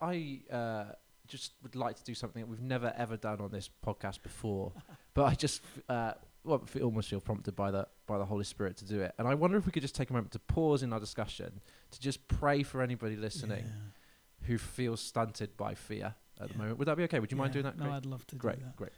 i 0.00 0.40
uh 0.50 0.84
just 1.30 1.52
would 1.62 1.76
like 1.76 1.96
to 1.96 2.04
do 2.04 2.14
something 2.14 2.42
that 2.42 2.48
we've 2.48 2.60
never 2.60 2.92
ever 2.96 3.16
done 3.16 3.40
on 3.40 3.50
this 3.50 3.70
podcast 3.86 4.22
before, 4.22 4.72
but 5.14 5.24
I 5.24 5.34
just 5.34 5.62
uh, 5.88 6.12
well, 6.44 6.62
almost 6.82 7.08
feel 7.08 7.20
prompted 7.20 7.54
by 7.54 7.70
the 7.70 7.86
by 8.06 8.18
the 8.18 8.24
Holy 8.24 8.44
Spirit 8.44 8.76
to 8.78 8.84
do 8.84 9.00
it. 9.00 9.14
And 9.18 9.28
I 9.28 9.34
wonder 9.34 9.56
if 9.56 9.66
we 9.66 9.72
could 9.72 9.82
just 9.82 9.94
take 9.94 10.10
a 10.10 10.12
moment 10.12 10.32
to 10.32 10.38
pause 10.38 10.82
in 10.82 10.92
our 10.92 11.00
discussion 11.00 11.60
to 11.92 12.00
just 12.00 12.26
pray 12.28 12.62
for 12.62 12.82
anybody 12.82 13.16
listening 13.16 13.64
yeah. 13.66 14.46
who 14.48 14.58
feels 14.58 15.00
stunted 15.00 15.56
by 15.56 15.74
fear 15.74 16.14
at 16.40 16.48
yeah. 16.48 16.52
the 16.52 16.58
moment. 16.58 16.78
Would 16.78 16.88
that 16.88 16.96
be 16.96 17.04
okay? 17.04 17.20
Would 17.20 17.30
you 17.30 17.36
yeah. 17.36 17.42
mind 17.42 17.52
doing 17.52 17.64
that? 17.64 17.78
No, 17.78 17.84
great? 17.84 17.94
I'd 17.94 18.06
love 18.06 18.26
to. 18.28 18.36
Great, 18.36 18.58
do 18.58 18.64
great. 18.76 18.92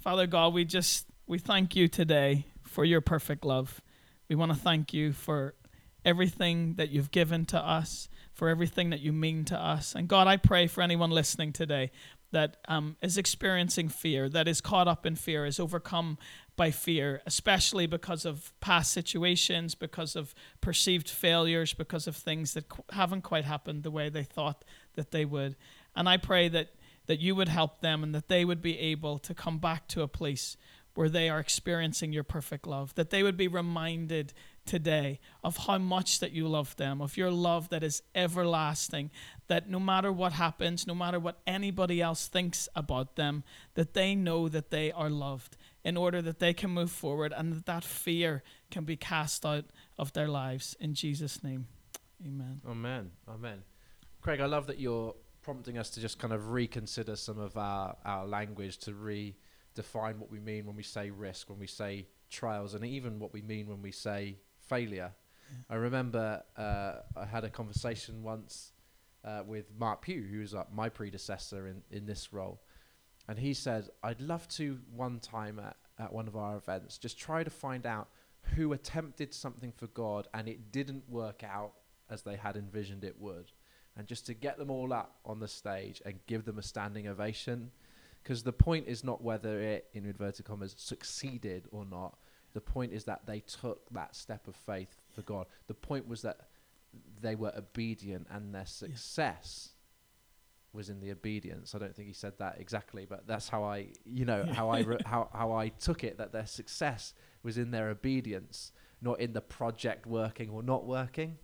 Father 0.00 0.26
God, 0.26 0.52
we 0.52 0.64
just 0.64 1.06
we 1.26 1.38
thank 1.38 1.76
you 1.76 1.88
today 1.88 2.46
for 2.62 2.84
your 2.84 3.00
perfect 3.00 3.44
love. 3.44 3.80
We 4.28 4.34
want 4.36 4.52
to 4.52 4.58
thank 4.58 4.92
you 4.92 5.12
for 5.12 5.54
everything 6.04 6.74
that 6.74 6.90
you've 6.90 7.10
given 7.10 7.44
to 7.46 7.58
us, 7.58 8.08
for 8.32 8.48
everything 8.48 8.90
that 8.90 9.00
you 9.00 9.12
mean 9.12 9.44
to 9.46 9.58
us. 9.58 9.94
And 9.94 10.08
God, 10.08 10.26
I 10.26 10.36
pray 10.36 10.66
for 10.66 10.82
anyone 10.82 11.10
listening 11.10 11.52
today 11.52 11.90
that 12.32 12.56
um, 12.66 12.96
is 13.02 13.18
experiencing 13.18 13.90
fear, 13.90 14.28
that 14.28 14.48
is 14.48 14.60
caught 14.60 14.88
up 14.88 15.04
in 15.04 15.16
fear, 15.16 15.44
is 15.44 15.60
overcome 15.60 16.16
by 16.56 16.70
fear, 16.70 17.20
especially 17.26 17.86
because 17.86 18.24
of 18.24 18.58
past 18.60 18.92
situations, 18.92 19.74
because 19.74 20.16
of 20.16 20.34
perceived 20.60 21.08
failures, 21.08 21.74
because 21.74 22.06
of 22.06 22.16
things 22.16 22.54
that 22.54 22.68
qu- 22.68 22.84
haven't 22.90 23.22
quite 23.22 23.44
happened 23.44 23.82
the 23.82 23.90
way 23.90 24.08
they 24.08 24.24
thought 24.24 24.64
that 24.94 25.10
they 25.10 25.24
would. 25.24 25.56
And 25.94 26.08
I 26.08 26.16
pray 26.16 26.48
that 26.48 26.68
that 27.06 27.20
you 27.20 27.34
would 27.34 27.48
help 27.48 27.80
them 27.80 28.02
and 28.02 28.14
that 28.14 28.28
they 28.28 28.44
would 28.44 28.62
be 28.62 28.78
able 28.78 29.18
to 29.18 29.34
come 29.34 29.58
back 29.58 29.88
to 29.88 30.02
a 30.02 30.08
place 30.08 30.56
where 30.94 31.08
they 31.08 31.28
are 31.28 31.40
experiencing 31.40 32.12
your 32.12 32.22
perfect 32.22 32.66
love, 32.66 32.94
that 32.94 33.10
they 33.10 33.22
would 33.22 33.36
be 33.36 33.48
reminded 33.48 34.32
today 34.64 35.18
of 35.42 35.56
how 35.56 35.78
much 35.78 36.20
that 36.20 36.32
you 36.32 36.46
love 36.48 36.76
them, 36.76 37.00
of 37.00 37.16
your 37.16 37.30
love 37.30 37.68
that 37.70 37.82
is 37.82 38.02
everlasting, 38.14 39.10
that 39.48 39.68
no 39.68 39.80
matter 39.80 40.12
what 40.12 40.32
happens, 40.34 40.86
no 40.86 40.94
matter 40.94 41.18
what 41.18 41.40
anybody 41.46 42.00
else 42.00 42.28
thinks 42.28 42.68
about 42.74 43.16
them, 43.16 43.42
that 43.74 43.94
they 43.94 44.14
know 44.14 44.48
that 44.48 44.70
they 44.70 44.92
are 44.92 45.10
loved 45.10 45.56
in 45.84 45.96
order 45.96 46.22
that 46.22 46.38
they 46.38 46.54
can 46.54 46.70
move 46.70 46.90
forward 46.90 47.32
and 47.36 47.52
that 47.52 47.66
that 47.66 47.84
fear 47.84 48.42
can 48.70 48.84
be 48.84 48.96
cast 48.96 49.44
out 49.44 49.64
of 49.98 50.12
their 50.12 50.28
lives. 50.28 50.76
In 50.80 50.94
Jesus' 50.94 51.42
name, 51.42 51.66
amen. 52.24 52.60
Amen. 52.68 53.10
Amen. 53.28 53.62
Craig, 54.20 54.40
I 54.40 54.46
love 54.46 54.68
that 54.68 54.78
you're 54.78 55.14
prompting 55.42 55.76
us 55.76 55.90
to 55.90 56.00
just 56.00 56.18
kind 56.18 56.32
of 56.32 56.52
reconsider 56.52 57.16
some 57.16 57.38
of 57.38 57.56
our, 57.56 57.96
our 58.04 58.26
language, 58.26 58.78
to 58.78 58.92
redefine 58.92 60.18
what 60.18 60.30
we 60.30 60.38
mean 60.38 60.64
when 60.66 60.76
we 60.76 60.84
say 60.84 61.10
risk, 61.10 61.50
when 61.50 61.58
we 61.58 61.66
say 61.66 62.06
trials, 62.30 62.74
and 62.74 62.84
even 62.84 63.18
what 63.18 63.32
we 63.32 63.42
mean 63.42 63.66
when 63.66 63.82
we 63.82 63.90
say 63.90 64.36
failure. 64.72 65.12
I 65.68 65.74
remember 65.74 66.42
uh, 66.56 66.92
I 67.14 67.26
had 67.26 67.44
a 67.44 67.50
conversation 67.50 68.22
once 68.22 68.72
uh, 69.22 69.42
with 69.46 69.66
Mark 69.78 70.00
Pugh, 70.00 70.26
who 70.30 70.40
was 70.40 70.54
uh, 70.54 70.64
my 70.72 70.88
predecessor 70.88 71.66
in, 71.66 71.82
in 71.90 72.06
this 72.06 72.32
role. 72.32 72.62
And 73.28 73.38
he 73.38 73.52
said, 73.52 73.90
I'd 74.02 74.22
love 74.22 74.48
to 74.48 74.78
one 74.94 75.20
time 75.20 75.58
at, 75.58 75.76
at 75.98 76.10
one 76.10 76.26
of 76.26 76.36
our 76.36 76.56
events 76.56 76.96
just 76.96 77.18
try 77.18 77.44
to 77.44 77.50
find 77.50 77.84
out 77.84 78.08
who 78.54 78.72
attempted 78.72 79.34
something 79.34 79.72
for 79.72 79.88
God 79.88 80.26
and 80.32 80.48
it 80.48 80.72
didn't 80.72 81.08
work 81.08 81.44
out 81.44 81.72
as 82.08 82.22
they 82.22 82.36
had 82.36 82.56
envisioned 82.56 83.04
it 83.04 83.16
would 83.20 83.52
and 83.96 84.06
just 84.06 84.24
to 84.26 84.34
get 84.34 84.56
them 84.56 84.70
all 84.70 84.92
up 84.92 85.18
on 85.26 85.38
the 85.38 85.48
stage 85.48 86.00
and 86.06 86.18
give 86.26 86.46
them 86.46 86.58
a 86.58 86.62
standing 86.62 87.06
ovation. 87.06 87.70
Because 88.22 88.42
the 88.42 88.52
point 88.52 88.86
is 88.88 89.04
not 89.04 89.22
whether 89.22 89.60
it, 89.60 89.88
in 89.92 90.06
inverted 90.06 90.46
commas, 90.46 90.74
succeeded 90.78 91.66
or 91.72 91.84
not. 91.84 92.16
The 92.54 92.60
point 92.60 92.92
is 92.92 93.04
that 93.04 93.26
they 93.26 93.40
took 93.40 93.88
that 93.90 94.14
step 94.14 94.46
of 94.48 94.54
faith 94.54 95.00
for 95.14 95.22
God. 95.22 95.46
The 95.66 95.74
point 95.74 96.08
was 96.08 96.22
that 96.22 96.40
they 97.20 97.34
were 97.34 97.52
obedient 97.56 98.26
and 98.30 98.54
their 98.54 98.66
success 98.66 99.70
yeah. 99.70 100.76
was 100.76 100.90
in 100.90 101.00
the 101.00 101.10
obedience. 101.10 101.74
I 101.74 101.78
don't 101.78 101.94
think 101.94 102.08
he 102.08 102.14
said 102.14 102.34
that 102.38 102.56
exactly, 102.58 103.06
but 103.08 103.26
that's 103.26 103.48
how 103.48 103.64
I, 103.64 103.88
you 104.04 104.24
know, 104.24 104.44
how 104.44 104.68
I 104.68 104.80
re- 104.80 104.98
how 105.06 105.28
how 105.32 105.52
I 105.52 105.68
took 105.68 106.04
it 106.04 106.18
that 106.18 106.32
their 106.32 106.46
success 106.46 107.14
was 107.42 107.56
in 107.56 107.70
their 107.70 107.88
obedience, 107.88 108.72
not 109.00 109.20
in 109.20 109.32
the 109.32 109.40
project 109.40 110.06
working 110.06 110.50
or 110.50 110.62
not 110.62 110.84
working. 110.86 111.38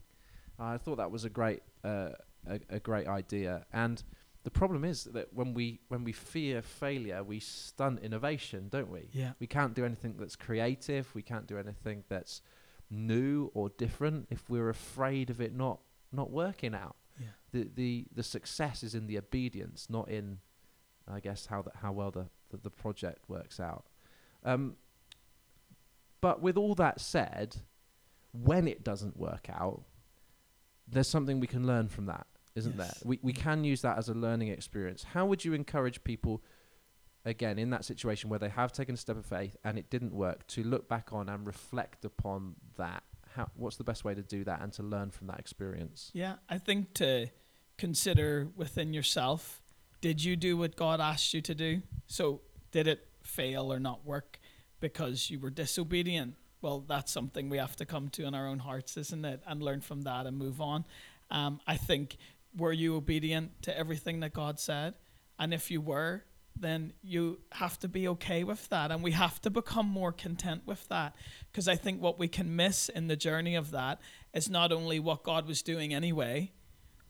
I 0.59 0.77
thought 0.77 0.97
that 0.97 1.11
was 1.11 1.25
a 1.25 1.31
great 1.31 1.62
uh, 1.85 2.11
a, 2.47 2.61
a 2.68 2.81
great 2.81 3.07
idea. 3.07 3.64
And 3.73 4.03
the 4.44 4.51
problem 4.51 4.85
is 4.85 5.05
that 5.05 5.33
when 5.35 5.53
we 5.55 5.81
when 5.88 6.05
we 6.05 6.12
fear 6.12 6.62
failure, 6.62 7.22
we 7.22 7.40
stunt 7.40 8.01
innovation, 8.01 8.68
don't 8.70 8.90
we? 8.90 9.09
Yeah. 9.12 9.33
We 9.40 9.46
can't 9.46 9.74
do 9.74 9.85
anything 9.85 10.14
that's 10.18 10.37
creative. 10.37 11.14
We 11.14 11.22
can't 11.22 11.46
do 11.46 11.59
anything 11.59 12.05
that's 12.09 12.40
new 12.90 13.51
or 13.55 13.68
different 13.70 14.29
if 14.31 14.48
we're 14.48 14.70
afraid 14.70 15.31
of 15.31 15.40
it 15.40 15.55
not 15.55 15.81
not 16.12 16.31
working 16.31 16.74
out. 16.74 16.96
Yeah. 17.18 17.27
The 17.53 17.70
the 17.74 18.07
the 18.14 18.22
success 18.22 18.83
is 18.83 18.94
in 18.94 19.07
the 19.07 19.18
obedience, 19.18 19.88
not 19.90 20.09
in, 20.09 20.38
I 21.07 21.20
guess, 21.20 21.46
how 21.46 21.62
the, 21.62 21.72
how 21.83 21.92
well 21.92 22.11
the, 22.11 22.27
the, 22.51 22.57
the 22.59 22.70
project 22.70 23.29
works 23.29 23.61
out. 23.61 23.85
Um, 24.44 24.77
but 26.20 26.40
with 26.40 26.57
all 26.57 26.74
that 26.77 27.01
said, 27.01 27.57
when 28.33 28.66
it 28.66 28.85
doesn't 28.85 29.16
work 29.16 29.48
out, 29.51 29.83
there's 30.87 31.09
something 31.09 31.40
we 31.40 31.46
can 31.46 31.66
learn 31.66 31.88
from 31.88 32.07
that, 32.07 32.27
isn't 32.55 32.77
yes. 32.77 32.99
there? 32.99 33.09
We 33.09 33.19
we 33.23 33.33
can 33.33 33.65
use 33.65 33.83
that 33.83 33.99
as 33.99 34.09
a 34.09 34.15
learning 34.15 34.49
experience. 34.49 35.03
How 35.03 35.27
would 35.27 35.45
you 35.45 35.53
encourage 35.53 36.03
people 36.05 36.43
again 37.25 37.59
in 37.59 37.71
that 37.71 37.85
situation 37.85 38.31
where 38.31 38.39
they 38.39 38.49
have 38.49 38.73
taken 38.73 38.95
a 38.95 38.99
step 38.99 39.17
of 39.17 39.27
faith 39.27 39.57
and 39.65 39.79
it 39.79 39.91
didn't 39.91 40.13
work 40.13 40.47
to 40.49 40.63
look 40.63 40.89
back 40.89 41.13
on 41.13 41.29
and 41.29 41.47
reflect 41.47 42.05
upon 42.05 42.55
that? 42.77 43.03
How 43.35 43.49
what's 43.55 43.77
the 43.77 43.85
best 43.85 44.05
way 44.05 44.15
to 44.15 44.23
do 44.23 44.45
that 44.45 44.61
and 44.61 44.73
to 44.75 44.83
learn 44.83 45.11
from 45.11 45.27
that 45.29 45.39
experience? 45.39 46.11
Yeah, 46.15 46.37
I 46.49 46.59
think 46.59 46.95
to 46.95 47.29
consider 47.77 48.49
within 48.57 48.93
yourself, 48.93 49.63
did 50.01 50.25
you 50.25 50.37
do 50.37 50.57
what 50.57 50.77
God 50.77 51.01
asked 51.01 51.35
you 51.35 51.41
to 51.43 51.55
do? 51.55 51.83
So 52.07 52.41
did 52.71 52.87
it 52.87 53.07
fail 53.23 53.73
or 53.73 53.79
not 53.79 54.05
work 54.05 54.41
because 54.81 55.31
you 55.31 55.39
were 55.39 55.51
disobedient? 55.51 56.35
well, 56.61 56.85
that's 56.87 57.13
something 57.13 57.49
we 57.49 57.59
have 57.59 57.77
to 57.77 57.87
come 57.87 58.09
to 58.11 58.27
in 58.27 58.35
our 58.35 58.47
own 58.47 58.59
hearts, 58.59 58.97
isn't 58.97 59.25
it? 59.25 59.43
And 59.47 59.63
learn 59.63 59.81
from 59.81 60.03
that 60.03 60.27
and 60.27 60.37
move 60.37 60.61
on. 60.61 60.85
Um, 61.31 61.61
I 61.67 61.77
think, 61.77 62.17
were 62.59 62.73
you 62.73 62.97
obedient 62.97 63.62
to 63.62 63.77
everything 63.77 64.21
that 64.21 64.33
God 64.33 64.59
said? 64.59 64.94
And 65.38 65.55
if 65.55 65.71
you 65.71 65.81
were, 65.81 66.25
then 66.61 66.92
you 67.03 67.38
have 67.53 67.79
to 67.81 67.88
be 67.88 68.09
okay 68.09 68.44
with 68.44 68.68
that. 68.68 68.90
And 68.90 69.03
we 69.03 69.12
have 69.12 69.40
to 69.42 69.51
become 69.51 69.87
more 69.87 70.12
content 70.12 70.62
with 70.66 70.87
that. 70.88 71.14
Because 71.51 71.68
I 71.68 71.77
think 71.77 72.03
what 72.03 72.18
we 72.18 72.29
can 72.29 72.55
miss 72.57 72.88
in 72.88 73.07
the 73.07 73.16
journey 73.16 73.55
of 73.55 73.71
that 73.71 74.01
is 74.35 74.51
not 74.51 74.73
only 74.73 74.99
what 74.99 75.23
God 75.23 75.47
was 75.47 75.62
doing 75.62 75.94
anyway, 75.94 76.53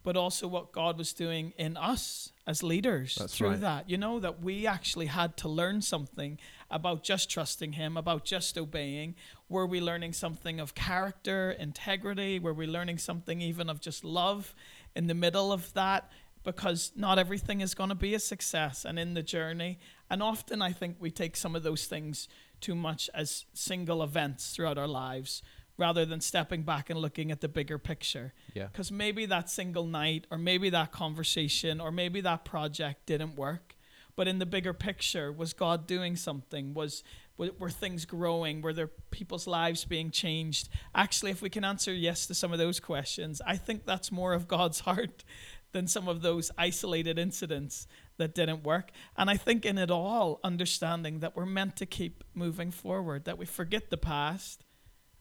but 0.02 0.16
also 0.16 0.46
what 0.46 0.72
God 0.72 0.96
was 0.96 1.12
doing 1.12 1.52
in 1.58 1.76
us 1.76 2.32
as 2.46 2.62
leaders 2.62 3.16
That's 3.16 3.37
through 3.37 3.50
right. 3.50 3.61
that. 3.61 3.90
You 3.90 3.98
know, 3.98 4.20
that 4.20 4.42
we 4.42 4.66
actually 4.66 5.06
had 5.06 5.37
to 5.38 5.48
learn 5.48 5.82
something 5.82 6.38
about 6.70 7.02
just 7.02 7.28
trusting 7.28 7.72
Him, 7.72 7.96
about 7.96 8.24
just 8.24 8.56
obeying. 8.56 9.16
Were 9.48 9.66
we 9.66 9.80
learning 9.80 10.12
something 10.12 10.61
of 10.61 10.74
character, 10.74 11.50
integrity? 11.50 12.38
Were 12.38 12.54
we 12.54 12.66
learning 12.66 12.98
something 12.98 13.40
even 13.42 13.68
of 13.68 13.80
just 13.80 14.04
love 14.04 14.54
in 14.98 15.06
the 15.06 15.14
middle 15.14 15.52
of 15.52 15.72
that? 15.74 16.11
Because 16.44 16.92
not 16.96 17.18
everything 17.18 17.61
is 17.61 17.74
going 17.74 17.88
to 17.88 17.94
be 17.94 18.14
a 18.14 18.18
success 18.18 18.84
and 18.84 18.98
in 18.98 19.14
the 19.14 19.22
journey. 19.22 19.78
And 20.11 20.22
often 20.22 20.61
I 20.61 20.72
think 20.72 20.96
we 20.98 21.11
take 21.11 21.37
some 21.37 21.54
of 21.54 21.62
those 21.62 21.87
things 21.87 22.28
too 22.61 22.74
much 22.74 23.08
as 23.14 23.46
single 23.54 24.02
events 24.02 24.50
throughout 24.50 24.76
our 24.76 24.88
lives 24.88 25.42
rather 25.76 26.04
than 26.04 26.20
stepping 26.20 26.62
back 26.62 26.90
and 26.90 26.98
looking 26.98 27.30
at 27.30 27.40
the 27.40 27.48
bigger 27.48 27.78
picture. 27.78 28.34
Yeah. 28.52 28.66
Because 28.66 28.90
maybe 28.90 29.26
that 29.26 29.48
single 29.48 29.87
night, 29.87 30.26
or 30.30 30.37
maybe 30.37 30.70
that 30.70 30.90
conversation, 30.90 31.80
or 31.80 31.92
maybe 31.92 32.20
that 32.22 32.44
project 32.44 33.06
didn't 33.06 33.37
work. 33.37 33.76
But 34.16 34.26
in 34.26 34.40
the 34.40 34.46
bigger 34.46 34.74
picture, 34.74 35.30
was 35.30 35.52
God 35.52 35.87
doing 35.87 36.16
something? 36.16 36.74
Was 36.74 37.04
were 37.38 37.70
things 37.70 38.05
growing? 38.05 38.61
Were 38.61 38.72
there 38.72 38.90
people's 39.11 39.46
lives 39.46 39.85
being 39.85 40.11
changed? 40.11 40.68
Actually, 40.94 41.31
if 41.31 41.40
we 41.40 41.48
can 41.48 41.64
answer 41.64 41.92
yes 41.92 42.27
to 42.27 42.35
some 42.35 42.53
of 42.53 42.59
those 42.59 42.81
questions, 42.81 43.40
I 43.46 43.57
think 43.57 43.87
that's 43.87 44.11
more 44.11 44.35
of 44.35 44.48
God's 44.48 44.81
heart 44.88 45.24
than 45.72 45.87
some 45.87 46.09
of 46.09 46.22
those 46.22 46.51
isolated 46.57 47.18
incidents 47.18 47.87
that 48.16 48.35
didn't 48.35 48.64
work. 48.64 48.90
And 49.16 49.31
I 49.31 49.37
think 49.37 49.64
in 49.64 49.79
it 49.79 49.90
all, 49.90 50.40
understanding 50.42 51.20
that 51.20 51.37
we're 51.37 51.46
meant 51.46 51.77
to 51.77 51.87
keep 51.87 52.24
moving 52.35 52.70
forward, 52.70 53.24
that 53.27 53.38
we 53.38 53.46
forget 53.46 53.90
the 53.90 53.98
past, 53.98 54.64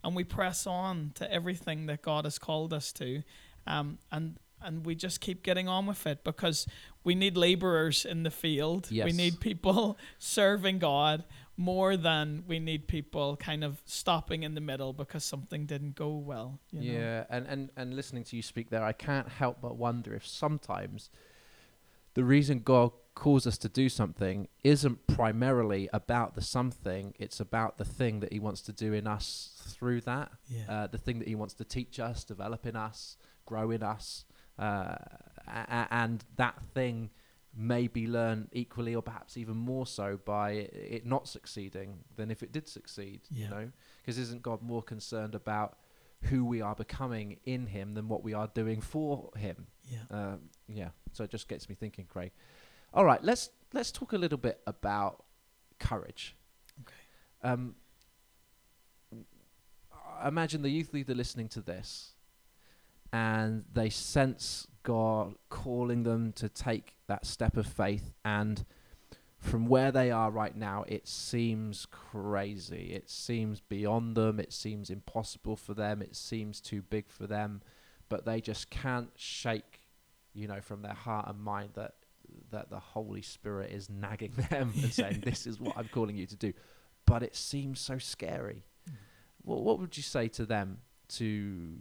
and 0.03 0.15
we 0.15 0.23
press 0.23 0.65
on 0.65 1.11
to 1.15 1.31
everything 1.31 1.85
that 1.87 2.01
God 2.01 2.25
has 2.25 2.39
called 2.39 2.73
us 2.73 2.91
to. 2.93 3.23
Um, 3.65 3.99
and 4.11 4.39
and 4.59 4.85
we 4.87 4.95
just 4.95 5.21
keep 5.21 5.43
getting 5.43 5.67
on 5.67 5.85
with 5.85 6.07
it 6.07 6.23
because 6.23 6.65
we 7.03 7.13
need 7.13 7.37
laborers 7.37 8.05
in 8.05 8.23
the 8.23 8.31
field. 8.31 8.87
Yes. 8.89 9.05
We 9.05 9.11
need 9.11 9.39
people 9.39 9.99
serving 10.17 10.79
God 10.79 11.25
more 11.57 11.97
than 11.97 12.43
we 12.47 12.59
need 12.59 12.87
people 12.87 13.35
kind 13.35 13.63
of 13.63 13.81
stopping 13.85 14.43
in 14.43 14.53
the 14.53 14.61
middle 14.61 14.93
because 14.93 15.25
something 15.25 15.65
didn't 15.65 15.95
go 15.95 16.09
well. 16.15 16.59
yeah, 16.71 16.93
know? 16.93 17.25
and, 17.31 17.47
and 17.47 17.69
and 17.75 17.95
listening 17.95 18.23
to 18.25 18.35
you 18.35 18.41
speak 18.43 18.69
there, 18.69 18.83
I 18.83 18.93
can't 18.93 19.27
help 19.27 19.57
but 19.61 19.75
wonder 19.75 20.13
if 20.13 20.25
sometimes 20.25 21.09
the 22.13 22.23
reason 22.23 22.59
God 22.59 22.91
calls 23.15 23.47
us 23.47 23.57
to 23.57 23.69
do 23.69 23.89
something 23.89 24.47
isn't 24.63 25.07
primarily 25.07 25.89
about 25.91 26.35
the 26.35 26.41
something, 26.41 27.15
it's 27.17 27.39
about 27.39 27.79
the 27.79 27.85
thing 27.85 28.19
that 28.19 28.31
He 28.31 28.39
wants 28.39 28.61
to 28.61 28.71
do 28.71 28.93
in 28.93 29.07
us 29.07 29.59
through 29.69 30.01
that. 30.01 30.31
Yeah. 30.47 30.63
Uh, 30.69 30.87
the 30.87 30.99
thing 30.99 31.17
that 31.19 31.27
He 31.27 31.35
wants 31.35 31.55
to 31.55 31.63
teach 31.63 31.99
us, 31.99 32.23
develop 32.23 32.65
in 32.67 32.75
us, 32.75 33.17
grow 33.45 33.71
in 33.71 33.81
us. 33.81 34.25
Uh, 34.59 34.95
a- 35.47 35.87
and 35.91 36.23
that 36.35 36.61
thing 36.73 37.09
may 37.57 37.87
learn 38.05 38.47
equally 38.51 38.93
or 38.93 39.01
perhaps 39.01 39.35
even 39.35 39.57
more 39.57 39.87
so 39.87 40.19
by 40.23 40.51
it 40.51 41.05
not 41.05 41.27
succeeding 41.27 41.99
than 42.15 42.29
if 42.29 42.43
it 42.43 42.51
did 42.51 42.67
succeed. 42.67 43.21
Yeah. 43.31 43.45
You 43.45 43.49
know, 43.49 43.71
because 44.01 44.17
isn't 44.19 44.43
God 44.43 44.61
more 44.61 44.83
concerned 44.83 45.33
about 45.33 45.77
who 46.23 46.45
we 46.45 46.61
are 46.61 46.75
becoming 46.75 47.39
in 47.45 47.67
Him 47.67 47.93
than 47.93 48.07
what 48.07 48.23
we 48.23 48.33
are 48.33 48.47
doing 48.53 48.81
for 48.81 49.31
Him? 49.35 49.67
Yeah. 49.89 50.17
Um, 50.17 50.39
yeah. 50.67 50.89
So 51.13 51.23
it 51.23 51.31
just 51.31 51.47
gets 51.47 51.67
me 51.67 51.75
thinking, 51.75 52.05
Craig. 52.05 52.31
All 52.93 53.05
right, 53.05 53.23
let's 53.23 53.49
let's 53.73 53.91
talk 53.91 54.13
a 54.13 54.17
little 54.17 54.37
bit 54.37 54.61
about 54.67 55.23
courage. 55.79 56.35
Okay. 56.81 57.51
Um, 57.51 57.75
imagine 60.25 60.61
the 60.61 60.69
youth 60.69 60.93
leader 60.93 61.13
listening 61.13 61.47
to 61.49 61.61
this. 61.61 62.13
And 63.11 63.65
they 63.71 63.89
sense 63.89 64.67
God 64.83 65.35
calling 65.49 66.03
them 66.03 66.31
to 66.33 66.49
take 66.49 66.95
that 67.07 67.25
step 67.25 67.57
of 67.57 67.67
faith. 67.67 68.13
And 68.23 68.65
from 69.39 69.67
where 69.67 69.91
they 69.91 70.11
are 70.11 70.31
right 70.31 70.55
now, 70.55 70.85
it 70.87 71.07
seems 71.07 71.85
crazy. 71.91 72.91
It 72.93 73.09
seems 73.09 73.61
beyond 73.61 74.15
them. 74.15 74.39
It 74.39 74.53
seems 74.53 74.89
impossible 74.89 75.55
for 75.55 75.73
them. 75.73 76.01
It 76.01 76.15
seems 76.15 76.61
too 76.61 76.81
big 76.81 77.09
for 77.09 77.27
them. 77.27 77.61
But 78.09 78.25
they 78.25 78.41
just 78.41 78.69
can't 78.69 79.09
shake, 79.15 79.81
you 80.33 80.47
know, 80.47 80.61
from 80.61 80.81
their 80.81 80.93
heart 80.93 81.27
and 81.27 81.39
mind 81.39 81.71
that 81.75 81.95
that 82.51 82.69
the 82.69 82.79
Holy 82.79 83.21
Spirit 83.21 83.71
is 83.71 83.89
nagging 83.89 84.33
them 84.49 84.73
and 84.75 84.93
saying, 84.93 85.21
"This 85.23 85.45
is 85.45 85.59
what 85.59 85.77
I'm 85.77 85.89
calling 85.89 86.15
you 86.15 86.25
to 86.27 86.35
do." 86.35 86.53
But 87.05 87.23
it 87.23 87.35
seems 87.35 87.79
so 87.79 87.97
scary. 87.97 88.63
Mm. 88.89 88.93
What, 89.43 89.63
what 89.63 89.79
would 89.79 89.97
you 89.97 90.03
say 90.03 90.27
to 90.29 90.45
them 90.45 90.79
to 91.09 91.77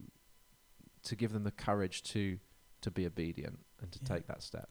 to 1.06 1.16
give 1.16 1.32
them 1.32 1.44
the 1.44 1.50
courage 1.50 2.02
to 2.04 2.38
to 2.82 2.90
be 2.90 3.06
obedient 3.06 3.58
and 3.80 3.90
to 3.92 3.98
yeah. 4.02 4.14
take 4.14 4.26
that 4.26 4.42
step? 4.42 4.68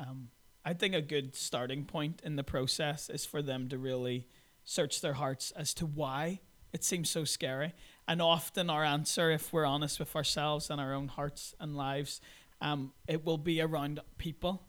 Um, 0.00 0.28
I 0.64 0.72
think 0.74 0.94
a 0.94 1.02
good 1.02 1.34
starting 1.34 1.84
point 1.84 2.20
in 2.24 2.36
the 2.36 2.44
process 2.44 3.10
is 3.10 3.24
for 3.24 3.42
them 3.42 3.68
to 3.68 3.78
really 3.78 4.26
search 4.64 5.00
their 5.00 5.14
hearts 5.14 5.52
as 5.52 5.74
to 5.74 5.86
why 5.86 6.40
it 6.72 6.84
seems 6.84 7.10
so 7.10 7.24
scary. 7.24 7.74
And 8.08 8.22
often 8.22 8.70
our 8.70 8.84
answer, 8.84 9.30
if 9.30 9.52
we're 9.52 9.66
honest 9.66 9.98
with 9.98 10.16
ourselves 10.16 10.70
and 10.70 10.80
our 10.80 10.94
own 10.94 11.08
hearts 11.08 11.54
and 11.60 11.76
lives, 11.76 12.20
um, 12.60 12.92
it 13.06 13.24
will 13.24 13.38
be 13.38 13.60
around 13.60 14.00
people. 14.18 14.62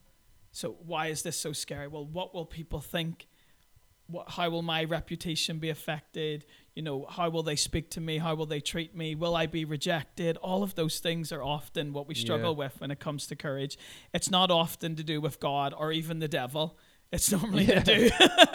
So 0.51 0.77
why 0.85 1.07
is 1.07 1.23
this 1.23 1.37
so 1.37 1.53
scary? 1.53 1.87
Well, 1.87 2.05
what 2.05 2.33
will 2.33 2.45
people 2.45 2.79
think? 2.79 3.27
What, 4.07 4.31
how 4.31 4.49
will 4.49 4.61
my 4.61 4.83
reputation 4.83 5.59
be 5.59 5.69
affected? 5.69 6.45
You 6.75 6.81
know, 6.81 7.05
how 7.07 7.29
will 7.29 7.43
they 7.43 7.55
speak 7.55 7.91
to 7.91 8.01
me? 8.01 8.17
How 8.17 8.33
will 8.33 8.47
they 8.47 8.59
treat 8.59 8.95
me? 8.95 9.13
Will 9.13 9.35
I 9.35 9.45
be 9.45 9.63
rejected? 9.63 10.37
All 10.37 10.63
of 10.63 10.73
those 10.73 10.99
things 10.99 11.31
are 11.31 11.43
often 11.43 11.93
what 11.93 12.07
we 12.07 12.15
struggle 12.15 12.51
yeah. 12.51 12.57
with 12.57 12.81
when 12.81 12.89
it 12.89 12.99
comes 12.99 13.27
to 13.27 13.35
courage. 13.35 13.77
It's 14.13 14.31
not 14.31 14.49
often 14.49 14.95
to 14.95 15.03
do 15.03 15.21
with 15.21 15.39
God 15.39 15.73
or 15.77 15.91
even 15.91 16.19
the 16.19 16.27
devil. 16.27 16.77
It's 17.11 17.31
normally 17.31 17.65
yeah. 17.65 17.83
to 17.83 18.09
do. 18.09 18.09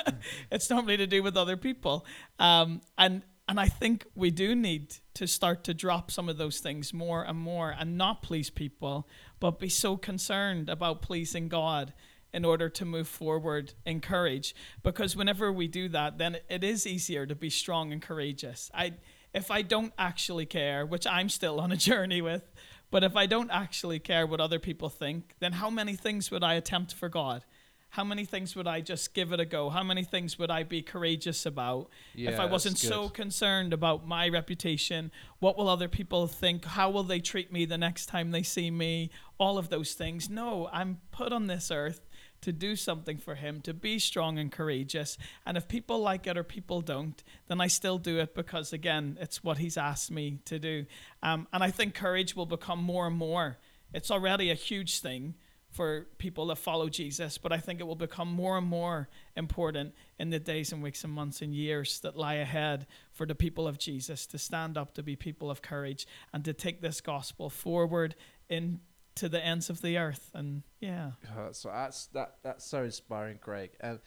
it's 0.51 0.69
normally 0.69 0.97
to 0.97 1.07
do 1.07 1.23
with 1.23 1.37
other 1.37 1.57
people. 1.57 2.05
Um, 2.39 2.81
and 2.97 3.23
and 3.49 3.59
I 3.59 3.67
think 3.67 4.05
we 4.15 4.31
do 4.31 4.55
need 4.55 4.97
to 5.15 5.27
start 5.27 5.65
to 5.65 5.75
drop 5.75 6.11
some 6.11 6.29
of 6.29 6.37
those 6.37 6.61
things 6.61 6.93
more 6.93 7.23
and 7.23 7.39
more 7.39 7.75
and 7.77 7.97
not 7.97 8.23
please 8.23 8.51
people, 8.51 9.09
but 9.41 9.59
be 9.59 9.71
so 9.71 9.97
concerned 9.97 10.69
about 10.69 11.01
pleasing 11.01 11.49
God 11.49 11.95
in 12.33 12.45
order 12.45 12.69
to 12.69 12.85
move 12.85 13.09
forward 13.09 13.75
in 13.87 14.01
courage 14.01 14.55
because 14.83 15.17
whenever 15.17 15.53
we 15.53 15.67
do 15.67 15.89
that 15.89 16.19
then 16.19 16.37
it 16.49 16.63
is 16.63 16.87
easier 16.87 17.27
to 17.27 17.35
be 17.35 17.51
strong 17.51 17.93
and 17.93 18.03
courageous 18.03 18.71
i 18.75 18.93
if 19.35 19.51
i 19.51 19.63
don't 19.63 19.93
actually 19.99 20.47
care 20.47 20.85
which 20.85 21.07
i'm 21.07 21.29
still 21.29 21.61
on 21.61 21.73
a 21.73 21.77
journey 21.89 22.21
with 22.21 22.53
but 22.91 23.03
if 23.03 23.17
i 23.17 23.27
don't 23.27 23.51
actually 23.51 23.99
care 23.99 24.27
what 24.27 24.41
other 24.41 24.59
people 24.59 24.89
think 24.89 25.35
then 25.41 25.53
how 25.53 25.71
many 25.71 25.95
things 25.95 26.31
would 26.31 26.45
i 26.45 26.55
attempt 26.55 26.93
for 26.93 27.09
god 27.09 27.45
how 27.91 28.05
many 28.05 28.25
things 28.25 28.55
would 28.55 28.67
I 28.67 28.81
just 28.81 29.15
give 29.15 29.33
it 29.33 29.41
a 29.41 29.47
go? 29.47 29.71
How 29.71 29.83
many 29.83 30.05
things 30.05 30.39
would 30.39 30.51
I 30.51 30.63
be 30.63 30.83
courageous 30.83 31.47
about 31.47 31.89
yeah, 32.15 32.31
if 32.31 32.39
I 32.39 32.45
wasn't 32.45 32.79
so 32.79 33.09
concerned 33.09 33.73
about 33.73 34.07
my 34.07 34.29
reputation? 34.29 35.11
What 35.39 35.57
will 35.57 35.69
other 35.69 35.89
people 35.89 36.27
think? 36.27 36.67
How 36.67 36.91
will 36.91 37.03
they 37.03 37.21
treat 37.21 37.51
me 37.51 37.65
the 37.65 37.79
next 37.79 38.07
time 38.07 38.31
they 38.31 38.43
see 38.43 38.71
me? 38.71 39.11
All 39.39 39.57
of 39.57 39.71
those 39.71 39.95
things. 39.95 40.29
No, 40.29 40.69
I'm 40.71 41.01
put 41.13 41.33
on 41.33 41.47
this 41.47 41.71
earth 41.71 42.07
to 42.41 42.53
do 42.53 42.77
something 42.77 43.19
for 43.19 43.35
him, 43.35 43.61
to 43.63 43.75
be 43.75 43.99
strong 43.99 44.39
and 44.39 44.51
courageous. 44.53 45.19
And 45.45 45.57
if 45.57 45.69
people 45.69 45.99
like 45.99 46.27
it 46.27 46.37
or 46.37 46.45
people 46.45 46.81
don't, 46.81 47.23
then 47.49 47.61
I 47.61 47.67
still 47.67 47.99
do 47.99 48.19
it 48.19 48.35
because, 48.35 48.73
again, 48.73 49.19
it's 49.21 49.43
what 49.43 49.59
he's 49.59 49.77
asked 49.77 50.11
me 50.11 50.39
to 50.45 50.59
do. 50.59 50.87
Um, 51.23 51.49
and 51.53 51.63
I 51.63 51.71
think 51.71 51.95
courage 51.95 52.37
will 52.37 52.47
become 52.47 52.83
more 52.83 53.07
and 53.07 53.17
more. 53.17 53.59
It's 53.93 54.11
already 54.11 54.51
a 54.51 54.55
huge 54.55 55.01
thing 55.01 55.35
for 55.71 56.07
people 56.17 56.47
that 56.47 56.57
follow 56.57 56.89
Jesus, 56.89 57.37
but 57.39 57.53
I 57.53 57.59
think 57.59 57.81
it 57.81 57.87
will 57.87 57.95
become 57.95 58.29
more 58.29 58.57
and 58.57 58.67
more 58.67 59.09
important 59.37 59.95
in 60.19 60.31
the 60.31 60.39
days 60.39 60.73
and 60.73 60.83
weeks 60.83 61.05
and 61.05 61.13
months 61.13 61.43
and 61.43 61.55
years 61.55 62.01
that 62.01 62.17
lie 62.17 62.35
ahead 62.35 62.87
for 63.13 63.27
the 63.27 63.35
people 63.35 63.69
of 63.69 63.79
Jesus 63.79 64.27
to 64.27 64.39
stand 64.39 64.79
up 64.79 64.95
to 64.95 65.03
be 65.03 65.15
people 65.15 65.51
of 65.51 65.61
courage 65.61 66.07
and 66.33 66.45
to 66.45 66.53
take 66.53 66.81
this 66.81 67.01
gospel 67.01 67.51
forward 67.51 68.15
in 68.49 68.81
to 69.19 69.29
the 69.29 69.45
ends 69.45 69.71
of 69.71 69.83
the 69.83 69.99
earth. 69.99 70.31
And 70.35 70.63
yeah, 70.81 71.13
uh, 71.37 71.53
so 71.53 71.71
that's 71.71 72.07
that 72.09 72.37
that's 72.43 72.65
so 72.65 72.85
inspiring, 72.85 73.39
Greg. 73.41 73.71
And 73.81 74.01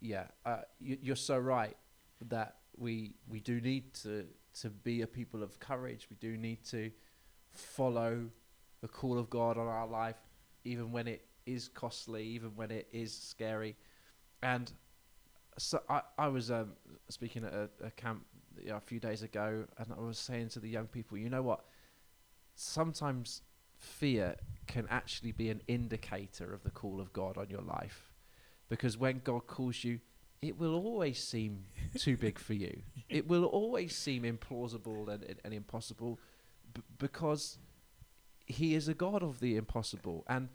yeah, 0.00 0.26
uh, 0.44 0.62
you, 0.78 0.98
you're 1.00 1.16
so 1.16 1.38
right 1.38 1.76
that 2.28 2.56
we 2.76 3.14
we 3.28 3.40
do 3.40 3.60
need 3.60 3.94
to 4.02 4.26
to 4.60 4.70
be 4.70 5.02
a 5.02 5.06
people 5.06 5.42
of 5.42 5.58
courage. 5.60 6.08
We 6.10 6.16
do 6.16 6.36
need 6.36 6.64
to 6.66 6.90
follow 7.50 8.30
the 8.80 8.88
call 8.88 9.18
of 9.18 9.30
God 9.30 9.58
on 9.58 9.66
our 9.66 9.86
life, 9.86 10.20
even 10.64 10.92
when 10.92 11.06
it 11.06 11.26
is 11.46 11.68
costly, 11.68 12.24
even 12.24 12.50
when 12.56 12.70
it 12.70 12.88
is 12.92 13.16
scary. 13.16 13.76
And 14.42 14.70
so 15.58 15.80
I, 15.88 16.02
I 16.18 16.28
was 16.28 16.50
um, 16.50 16.72
speaking 17.08 17.44
at 17.44 17.52
a, 17.52 17.70
a 17.84 17.90
camp 17.90 18.24
you 18.60 18.70
know, 18.70 18.76
a 18.76 18.80
few 18.80 19.00
days 19.00 19.22
ago, 19.22 19.64
and 19.78 19.86
I 19.96 20.00
was 20.00 20.18
saying 20.18 20.50
to 20.50 20.60
the 20.60 20.68
young 20.68 20.86
people, 20.86 21.16
you 21.16 21.30
know 21.30 21.42
what? 21.42 21.64
Sometimes 22.54 23.42
fear 23.86 24.36
can 24.66 24.86
actually 24.90 25.32
be 25.32 25.48
an 25.48 25.62
indicator 25.68 26.52
of 26.52 26.62
the 26.64 26.70
call 26.70 27.00
of 27.00 27.12
God 27.12 27.38
on 27.38 27.48
your 27.48 27.62
life. 27.62 28.12
Because 28.68 28.98
when 28.98 29.20
God 29.22 29.46
calls 29.46 29.84
you, 29.84 30.00
it 30.42 30.58
will 30.58 30.74
always 30.74 31.22
seem 31.22 31.64
too 31.98 32.16
big 32.16 32.38
for 32.38 32.54
you. 32.54 32.82
It 33.08 33.28
will 33.28 33.44
always 33.44 33.94
seem 33.94 34.24
implausible 34.24 35.08
and, 35.08 35.22
and, 35.22 35.38
and 35.44 35.54
impossible 35.54 36.18
b- 36.74 36.82
because 36.98 37.58
He 38.44 38.74
is 38.74 38.88
a 38.88 38.94
God 38.94 39.22
of 39.22 39.40
the 39.40 39.56
impossible. 39.56 40.24
And 40.28 40.48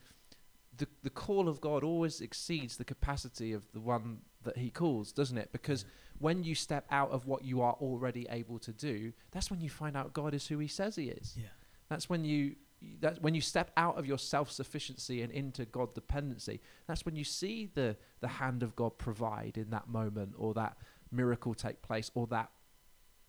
the, 0.78 0.88
the 1.04 1.10
call 1.10 1.48
of 1.48 1.62
God 1.62 1.84
always 1.84 2.22
exceeds 2.22 2.78
the 2.78 2.86
capacity 2.86 3.54
of 3.54 3.72
the 3.72 3.80
one 3.80 4.20
that 4.44 4.58
He 4.58 4.70
calls, 4.70 5.12
doesn't 5.12 5.38
it? 5.38 5.50
Because 5.52 5.86
when 6.20 6.44
you 6.44 6.54
step 6.54 6.86
out 6.91 7.12
of 7.12 7.26
what 7.26 7.44
you 7.44 7.62
are 7.62 7.74
already 7.82 8.28
able 8.30 8.60
to 8.60 8.72
do, 8.72 9.13
that's 9.32 9.50
when 9.50 9.62
you 9.62 9.70
find 9.70 9.98
out 9.98 10.13
God 10.13 10.34
is 10.34 10.48
who 10.48 10.60
He 10.60 10.67
says 10.67 10.96
He 10.96 11.06
is. 11.10 11.36
Yeah. 11.38 11.48
That's 11.89 12.10
when 12.10 12.24
you 12.24 12.56
that 13.00 13.22
when 13.22 13.36
you 13.36 13.41
step 13.41 13.72
out 13.78 13.98
of 13.98 14.06
your 14.06 14.17
self-sufficiency 14.17 15.22
and 15.22 15.32
into 15.32 15.65
God 15.65 15.94
dependency, 15.94 16.62
that's 16.88 17.06
when 17.06 17.15
you 17.15 17.24
see 17.24 17.70
the 17.74 17.96
the 18.22 18.28
hand 18.28 18.63
of 18.63 18.76
God 18.76 18.98
provide 18.98 19.58
in 19.58 19.70
that 19.72 19.88
moment, 19.88 20.34
or 20.38 20.54
that 20.56 20.78
miracle 21.12 21.54
take 21.54 21.82
place, 21.82 22.10
or 22.15 22.28
that 22.28 22.50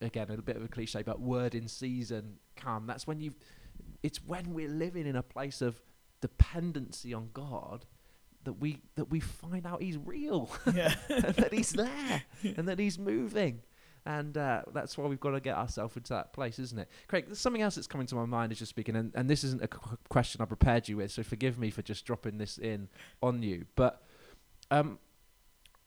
again 0.00 0.30
a 0.30 0.36
bit 0.40 0.56
of 0.56 0.64
a 0.64 0.68
cliche, 0.68 1.02
but 1.02 1.20
word 1.20 1.54
in 1.54 1.68
season 1.68 2.38
come. 2.56 2.86
That's 2.86 3.06
when 3.06 3.20
you. 3.20 3.34
It's 4.02 4.22
when 4.24 4.52
we're 4.52 4.68
living 4.68 5.06
in 5.06 5.16
a 5.16 5.22
place 5.22 5.62
of 5.62 5.80
dependency 6.20 7.14
on 7.14 7.30
God 7.32 7.86
that 8.44 8.54
we 8.54 8.78
that 8.96 9.10
we 9.10 9.20
find 9.20 9.66
out 9.66 9.82
He's 9.82 9.98
real, 9.98 10.50
yeah. 10.74 10.94
and 11.08 11.34
that 11.34 11.52
He's 11.52 11.70
there, 11.70 12.22
and 12.42 12.68
that 12.68 12.78
He's 12.78 12.98
moving 12.98 13.60
and 14.04 14.36
uh, 14.36 14.62
that's 14.72 14.98
why 14.98 15.06
we've 15.06 15.20
got 15.20 15.30
to 15.30 15.40
get 15.40 15.56
ourselves 15.56 15.96
into 15.96 16.12
that 16.12 16.32
place, 16.32 16.58
isn't 16.58 16.78
it? 16.78 16.88
Craig, 17.06 17.26
there's 17.26 17.38
something 17.38 17.62
else 17.62 17.76
that's 17.76 17.86
coming 17.86 18.06
to 18.08 18.14
my 18.14 18.24
mind 18.24 18.52
as 18.52 18.60
you're 18.60 18.66
speaking, 18.66 18.96
and, 18.96 19.12
and 19.14 19.30
this 19.30 19.44
isn't 19.44 19.62
a 19.62 19.68
qu- 19.68 19.96
question 20.08 20.40
I 20.40 20.44
prepared 20.44 20.88
you 20.88 20.96
with, 20.96 21.12
so 21.12 21.22
forgive 21.22 21.58
me 21.58 21.70
for 21.70 21.82
just 21.82 22.04
dropping 22.04 22.38
this 22.38 22.58
in 22.58 22.88
on 23.22 23.42
you. 23.42 23.66
But 23.76 24.02
um, 24.70 24.98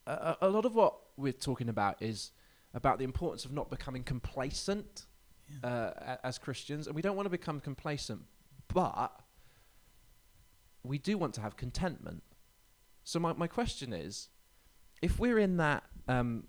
a, 0.06 0.36
a 0.42 0.48
lot 0.48 0.64
of 0.64 0.74
what 0.74 0.94
we're 1.16 1.32
talking 1.32 1.68
about 1.68 2.00
is 2.02 2.32
about 2.72 2.98
the 2.98 3.04
importance 3.04 3.44
of 3.44 3.52
not 3.52 3.70
becoming 3.70 4.02
complacent 4.02 5.06
yeah. 5.62 5.68
uh, 5.68 6.16
as 6.24 6.38
Christians, 6.38 6.86
and 6.86 6.96
we 6.96 7.02
don't 7.02 7.16
want 7.16 7.26
to 7.26 7.30
become 7.30 7.60
complacent, 7.60 8.22
but 8.72 9.12
we 10.82 10.98
do 10.98 11.18
want 11.18 11.34
to 11.34 11.40
have 11.40 11.56
contentment. 11.56 12.22
So 13.04 13.18
my, 13.18 13.32
my 13.34 13.46
question 13.46 13.92
is, 13.92 14.28
if 15.02 15.18
we're 15.18 15.38
in 15.38 15.58
that 15.58 15.84
um, 16.08 16.44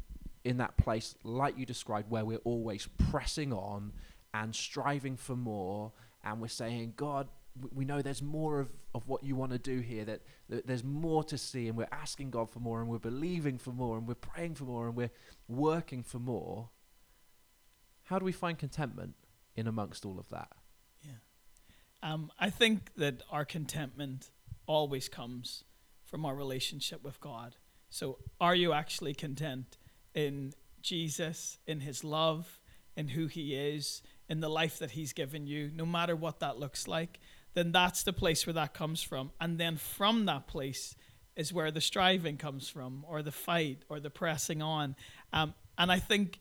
in 0.47 0.57
that 0.57 0.77
place, 0.77 1.13
like 1.23 1.57
you 1.57 1.65
described, 1.65 2.10
where 2.10 2.23
we're 2.23 2.38
always 2.45 2.88
pressing 3.12 3.51
on 3.51 3.91
and 4.33 4.55
striving 4.55 5.17
for 5.17 5.36
more, 5.36 5.91
and 6.23 6.39
we're 6.39 6.47
saying, 6.47 6.93
God, 6.95 7.27
we 7.73 7.83
know 7.83 8.01
there's 8.01 8.21
more 8.21 8.62
of, 8.62 8.71
of 8.95 9.07
what 9.07 9.23
you 9.23 9.36
want 9.36 9.51
to 9.51 9.57
do 9.57 9.79
here, 9.79 10.05
that, 10.05 10.21
that 10.47 10.65
there's 10.65 10.86
more 10.86 11.23
to 11.25 11.38
see, 11.38 11.67
and 11.67 11.77
we're 11.77 11.89
asking 11.91 12.29
God 12.29 12.49
for 12.49 12.60
more, 12.60 12.79
and 12.79 12.89
we're 12.89 12.97
believing 12.97 13.57
for 13.57 13.71
more, 13.71 13.97
and 13.97 14.07
we're 14.07 14.15
praying 14.15 14.55
for 14.55 14.63
more, 14.63 14.88
and 14.88 14.95
we're 14.95 15.12
working 15.49 16.01
for 16.01 16.19
more. 16.19 16.69
How 18.03 18.17
do 18.17 18.23
we 18.23 18.31
find 18.31 18.57
contentment 18.57 19.15
in 19.55 19.67
amongst 19.67 20.05
all 20.05 20.17
of 20.17 20.29
that? 20.29 20.53
Yeah. 21.03 21.12
Um, 22.01 22.31
I 22.39 22.49
think 22.49 22.91
that 22.95 23.21
our 23.29 23.43
contentment 23.43 24.29
always 24.65 25.10
comes 25.10 25.65
from 26.05 26.25
our 26.25 26.36
relationship 26.36 27.03
with 27.03 27.19
God. 27.19 27.57
So, 27.89 28.19
are 28.39 28.55
you 28.55 28.71
actually 28.71 29.13
content? 29.13 29.77
In 30.17 30.53
Jesus, 30.82 31.60
in 31.67 31.80
his 31.80 32.03
love, 32.03 32.60
in 32.95 33.10
who 33.10 33.27
he 33.27 33.53
is, 33.53 34.01
in 34.27 34.39
the 34.39 34.49
life 34.49 34.80
that 34.80 34.91
he's 34.91 35.13
given 35.13 35.45
you, 35.45 35.71
no 35.73 35.86
matter 35.86 36.15
what 36.15 36.39
that 36.39 36.60
looks 36.60 36.88
like, 36.88 37.19
then 37.53 37.71
that's 37.71 38.01
the 38.03 38.13
place 38.13 38.45
where 38.45 38.53
that 38.53 38.73
comes 38.73 39.01
from. 39.01 39.32
And 39.39 39.60
then 39.60 39.77
from 39.77 40.25
that 40.25 40.47
place 40.47 40.95
is 41.36 41.53
where 41.53 41.69
the 41.69 41.82
striving 41.82 42.38
comes 42.38 42.67
from, 42.67 43.06
or 43.08 43.21
the 43.21 43.32
fight, 43.32 43.84
or 43.89 43.99
the 43.99 44.10
pressing 44.10 44.62
on. 44.62 44.95
Um, 45.32 45.53
and 45.77 45.91
I 45.91 45.99
think 45.99 46.39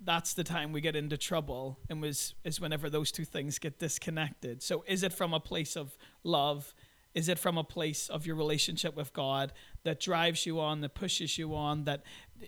that's 0.00 0.34
the 0.34 0.44
time 0.44 0.72
we 0.72 0.80
get 0.80 0.96
into 0.96 1.16
trouble 1.16 1.78
and 1.88 2.02
was 2.02 2.34
is 2.44 2.60
whenever 2.60 2.90
those 2.90 3.10
two 3.10 3.24
things 3.24 3.58
get 3.58 3.78
disconnected 3.78 4.62
so 4.62 4.84
is 4.86 5.02
it 5.02 5.12
from 5.12 5.34
a 5.34 5.40
place 5.40 5.76
of 5.76 5.96
love 6.22 6.74
is 7.14 7.28
it 7.28 7.38
from 7.38 7.56
a 7.56 7.64
place 7.64 8.08
of 8.08 8.26
your 8.26 8.36
relationship 8.36 8.94
with 8.94 9.12
god 9.12 9.52
that 9.84 9.98
drives 9.98 10.46
you 10.46 10.60
on 10.60 10.82
that 10.82 10.94
pushes 10.94 11.38
you 11.38 11.54
on 11.54 11.84
that 11.84 12.02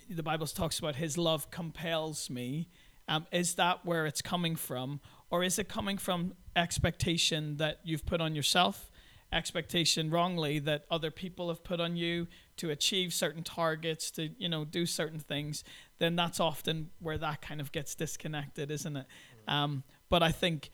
the 0.08 0.22
bible 0.22 0.46
talks 0.46 0.78
about 0.78 0.96
his 0.96 1.16
love 1.18 1.50
compels 1.50 2.30
me. 2.30 2.68
Um, 3.08 3.26
is 3.32 3.54
that 3.54 3.86
where 3.86 4.04
it's 4.04 4.20
coming 4.20 4.54
from? 4.54 5.00
Or 5.30 5.42
is 5.42 5.58
it 5.58 5.68
coming 5.68 5.96
from 5.96 6.34
expectation 6.54 7.56
that 7.56 7.80
you've 7.82 8.04
put 8.04 8.20
on 8.20 8.34
yourself 8.34 8.90
expectation 9.30 10.10
wrongly 10.10 10.58
that 10.58 10.86
other 10.90 11.10
people 11.10 11.48
have 11.48 11.62
put 11.62 11.80
on 11.80 11.96
you 11.96 12.26
to 12.56 12.70
achieve 12.70 13.12
certain 13.12 13.42
targets 13.42 14.10
to 14.12 14.30
you 14.38 14.48
know 14.48 14.64
do 14.64 14.86
certain 14.86 15.18
things? 15.18 15.64
Then 15.98 16.16
that's 16.16 16.40
often 16.40 16.90
where 16.98 17.18
that 17.18 17.42
kind 17.42 17.60
of 17.60 17.72
gets 17.72 17.94
disconnected 17.94 18.70
isn't 18.70 18.96
it? 18.96 19.06
Um, 19.46 19.82
but 20.08 20.22
i 20.22 20.32
think 20.32 20.70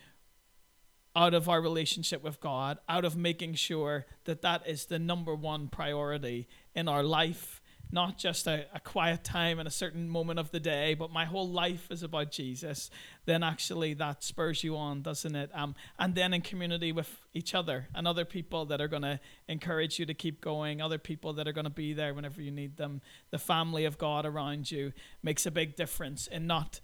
out 1.17 1.35
of 1.35 1.49
our 1.49 1.61
relationship 1.61 2.23
with 2.23 2.41
god 2.41 2.79
out 2.89 3.05
of 3.05 3.17
making 3.17 3.55
sure 3.55 4.07
that 4.25 4.43
that 4.43 4.67
is 4.67 4.87
the 4.87 4.99
number 4.99 5.35
one 5.35 5.69
priority 5.69 6.49
in 6.75 6.89
our 6.89 7.03
life 7.03 7.61
not 7.95 8.19
just 8.19 8.49
a, 8.49 8.67
a 8.75 8.81
quiet 8.81 9.23
time 9.23 9.61
and 9.61 9.69
a 9.69 9.71
certain 9.71 10.09
moment 10.09 10.41
of 10.41 10.51
the 10.51 10.59
day, 10.59 10.95
but 10.95 11.13
my 11.13 11.25
whole 11.25 11.49
life 11.49 11.87
is 11.93 12.03
about 12.03 12.33
Jesus, 12.33 12.91
then 13.25 13.45
actually 13.45 13.95
that 13.95 14.25
spurs 14.25 14.65
you 14.65 14.77
on, 14.77 15.01
doesn't 15.01 15.37
it? 15.37 15.49
Um, 15.55 15.77
and 15.97 16.17
then 16.17 16.35
in 16.35 16.41
community 16.41 16.91
with 16.91 17.21
each 17.33 17.55
other 17.55 17.87
and 17.95 18.09
other 18.09 18.25
people 18.25 18.67
that 18.67 18.81
are 18.81 18.89
going 18.89 19.03
to 19.03 19.21
encourage 19.49 20.01
you 20.01 20.07
to 20.07 20.15
keep 20.15 20.41
going, 20.41 20.83
other 20.83 20.99
people 20.99 21.33
that 21.35 21.47
are 21.47 21.53
going 21.53 21.65
to 21.65 21.71
be 21.71 21.93
there 21.93 22.13
whenever 22.13 22.43
you 22.43 22.51
need 22.51 22.77
them, 22.77 23.01
the 23.31 23.39
family 23.39 23.85
of 23.85 23.97
God 23.97 24.27
around 24.27 24.73
you 24.73 24.93
makes 25.23 25.47
a 25.47 25.53
big 25.53 25.77
difference 25.77 26.27
in 26.27 26.49
not 26.49 26.81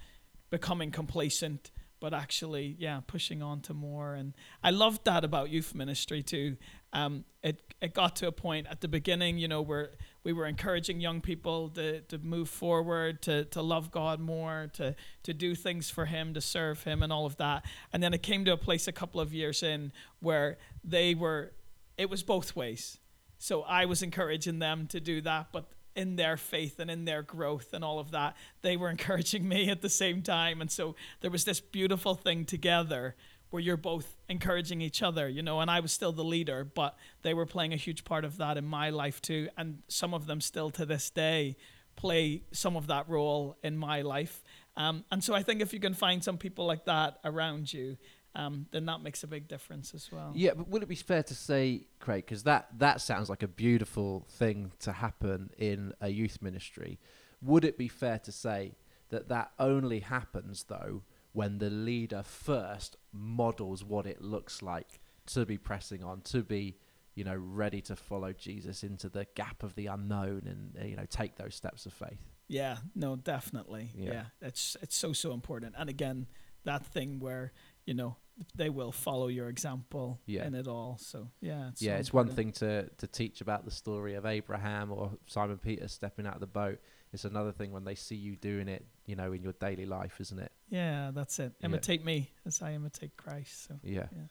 becoming 0.49 0.92
complacent 0.92 1.73
but 2.01 2.14
actually, 2.14 2.77
yeah, 2.79 3.01
pushing 3.07 3.42
on 3.42 3.61
to 3.61 3.75
more. 3.75 4.14
And 4.14 4.33
I 4.64 4.70
loved 4.70 5.05
that 5.05 5.23
about 5.23 5.51
youth 5.51 5.75
ministry 5.75 6.23
too. 6.23 6.57
Um, 6.94 7.25
it 7.42 7.61
it 7.81 7.94
got 7.94 8.16
to 8.16 8.27
a 8.27 8.33
point 8.33 8.66
at 8.70 8.81
the 8.81 8.88
beginning, 8.88 9.38
you 9.38 9.49
know, 9.49 9.62
where 9.62 9.90
we 10.22 10.33
were 10.33 10.46
encouraging 10.46 11.00
young 11.00 11.20
people 11.20 11.70
to, 11.70 12.00
to 12.02 12.18
move 12.18 12.48
forward, 12.48 13.22
to, 13.22 13.44
to 13.46 13.62
love 13.62 13.90
God 13.90 14.20
more, 14.20 14.70
to 14.74 14.94
to 15.22 15.35
do 15.35 15.54
things 15.54 15.90
for 15.90 16.06
Him, 16.06 16.35
to 16.35 16.40
serve 16.40 16.83
Him, 16.83 17.02
and 17.02 17.12
all 17.12 17.26
of 17.26 17.37
that. 17.37 17.64
And 17.92 18.02
then 18.02 18.12
it 18.14 18.22
came 18.22 18.44
to 18.44 18.52
a 18.52 18.56
place 18.56 18.88
a 18.88 18.92
couple 18.92 19.20
of 19.20 19.33
years 19.33 19.62
in 19.62 19.92
where 20.20 20.59
they 20.85 21.14
were, 21.14 21.52
it 21.96 22.11
was 22.11 22.22
both 22.22 22.56
ways. 22.56 22.98
So 23.38 23.62
I 23.62 23.85
was 23.87 24.02
encouraging 24.02 24.59
them 24.59 24.87
to 24.88 25.00
do 25.00 25.20
that, 25.22 25.48
but 25.52 25.66
in 25.96 26.16
their 26.16 26.37
faith 26.37 26.78
and 26.78 26.90
in 26.90 27.04
their 27.04 27.22
growth 27.22 27.72
and 27.72 27.85
all 27.85 27.98
of 27.98 28.11
that, 28.11 28.37
they 28.62 28.76
were 28.76 28.90
encouraging 28.96 29.48
me 29.48 29.70
at 29.70 29.83
the 29.83 29.88
same 29.88 30.22
time. 30.22 30.61
And 30.61 30.70
so 30.70 30.94
there 31.20 31.30
was 31.30 31.44
this 31.44 31.61
beautiful 31.61 32.14
thing 32.14 32.44
together 32.44 33.16
where 33.51 33.61
you're 33.61 33.77
both 33.77 34.17
encouraging 34.29 34.81
each 34.81 35.03
other, 35.03 35.29
you 35.29 35.43
know, 35.43 35.61
and 35.61 35.71
I 35.71 35.81
was 35.81 35.93
still 35.93 36.13
the 36.13 36.25
leader, 36.25 36.65
but 36.65 36.97
they 37.23 37.35
were 37.35 37.47
playing 37.47 37.73
a 37.73 37.77
huge 37.77 38.05
part 38.05 38.25
of 38.25 38.39
that 38.39 38.57
in 38.57 38.65
my 38.65 38.91
life 38.91 39.21
too. 39.21 39.49
And 39.57 39.83
some 39.89 40.15
of 40.15 40.27
them 40.27 40.41
still 40.41 40.71
to 40.71 40.87
this 40.87 41.11
day 41.11 41.57
play 41.97 42.45
some 42.53 42.77
of 42.77 42.87
that 42.87 43.09
role 43.09 43.57
in 43.63 43.77
my 43.77 44.03
life. 44.03 44.43
Um, 44.77 45.05
and 45.11 45.23
so 45.23 45.35
I 45.35 45.43
think 45.43 45.61
if 45.61 45.73
you 45.73 45.81
can 45.81 45.95
find 45.95 46.23
some 46.23 46.39
people 46.39 46.65
like 46.65 46.85
that 46.87 47.19
around 47.25 47.73
you, 47.73 47.97
um, 48.37 48.67
then 48.71 48.87
that 48.87 49.03
makes 49.03 49.25
a 49.25 49.27
big 49.27 49.49
difference 49.49 49.93
as 49.93 50.11
well. 50.13 50.33
Yeah, 50.35 50.53
but 50.57 50.69
would 50.69 50.83
it 50.83 50.89
be 50.89 50.95
fair 50.95 51.23
to 51.25 51.35
say, 51.35 51.89
Craig, 51.99 52.25
because 52.25 52.45
that 52.45 52.69
that 52.79 53.01
sounds 53.01 53.29
like 53.29 53.43
a 53.43 53.49
beautiful 53.49 54.25
thing 54.31 54.71
to 54.81 54.93
happen 54.93 55.51
in 55.59 55.93
a 56.01 56.09
youth 56.09 56.41
ministry? 56.41 57.01
Would 57.43 57.65
it 57.65 57.77
be 57.77 57.89
fair 57.89 58.21
to 58.21 58.31
say 58.31 58.77
that 59.09 59.29
that 59.29 59.51
only 59.59 60.01
happens 60.01 60.65
though 60.69 61.03
when 61.33 61.59
the 61.59 61.71
leader 61.71 62.23
first 62.23 62.97
models 63.12 63.85
what 63.85 64.07
it 64.07 64.21
looks 64.21 64.62
like 64.62 65.01
to 65.27 65.47
be 65.47 65.59
pressing 65.59 66.03
on, 66.03 66.21
to 66.23 66.43
be 66.43 66.77
you 67.14 67.25
know 67.25 67.37
ready 67.37 67.81
to 67.83 67.97
follow 67.97 68.33
Jesus 68.33 68.83
into 68.83 69.09
the 69.09 69.27
gap 69.35 69.62
of 69.62 69.75
the 69.75 69.87
unknown 69.87 70.43
and 70.47 70.77
uh, 70.81 70.87
you 70.87 70.97
know 70.97 71.07
take 71.09 71.37
those 71.37 71.55
steps 71.55 71.87
of 71.87 71.93
faith? 71.93 72.21
Yeah, 72.49 72.79
no, 72.95 73.16
definitely. 73.16 73.90
Yeah. 73.95 74.12
yeah, 74.12 74.25
it's 74.40 74.77
it's 74.83 74.97
so 74.97 75.12
so 75.12 75.33
important. 75.33 75.75
And 75.79 75.88
again, 75.88 76.27
that 76.64 76.85
thing 76.87 77.21
where 77.21 77.53
you 77.87 77.95
know 77.95 78.16
they 78.55 78.71
will 78.71 78.93
follow 78.93 79.29
your 79.29 79.49
example 79.49 80.21
yeah. 80.27 80.47
in 80.47 80.55
it 80.55 80.66
all. 80.66 80.99
So 81.01 81.29
yeah, 81.40 81.69
it's 81.69 81.83
yeah, 81.83 81.97
so 81.97 82.01
it's 82.01 82.12
one 82.12 82.29
thing 82.29 82.53
to 82.53 82.88
to 82.88 83.07
teach 83.07 83.40
about 83.40 83.64
the 83.64 83.71
story 83.71 84.14
of 84.14 84.27
Abraham 84.27 84.90
or 84.90 85.12
Simon 85.27 85.59
Peter 85.59 85.88
stepping 85.88 86.27
out 86.27 86.35
of 86.35 86.40
the 86.40 86.47
boat. 86.47 86.79
It's 87.12 87.25
another 87.25 87.53
thing 87.53 87.73
when 87.73 87.85
they 87.85 87.95
see 87.97 88.14
you 88.14 88.37
doing 88.37 88.69
it, 88.69 88.87
you 89.11 89.16
know, 89.16 89.33
in 89.33 89.42
your 89.42 89.55
daily 89.55 89.87
life, 89.87 90.20
isn't 90.20 90.38
it? 90.38 90.53
Yeah, 90.68 91.11
that's 91.12 91.40
it. 91.40 91.53
Imitate 91.64 92.01
yeah. 92.01 92.07
me 92.07 92.31
as 92.46 92.62
I 92.62 92.75
imitate 92.75 93.16
Christ. 93.16 93.66
So 93.66 93.75
yeah. 93.83 94.07
yeah. 94.12 94.29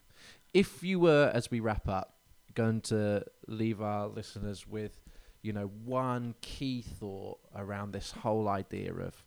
If 0.54 0.82
you 0.84 1.02
were, 1.02 1.30
as 1.34 1.52
we 1.52 1.60
wrap 1.60 1.90
up, 1.90 2.16
going 2.54 2.80
to 2.82 3.24
leave 3.48 3.82
our 3.82 4.08
listeners 4.08 4.66
with, 4.66 5.02
you 5.42 5.52
know, 5.52 5.68
one 5.84 6.34
key 6.40 6.82
thought 6.82 7.40
around 7.54 7.92
this 7.92 8.12
whole 8.12 8.48
idea 8.48 8.94
of 8.94 9.26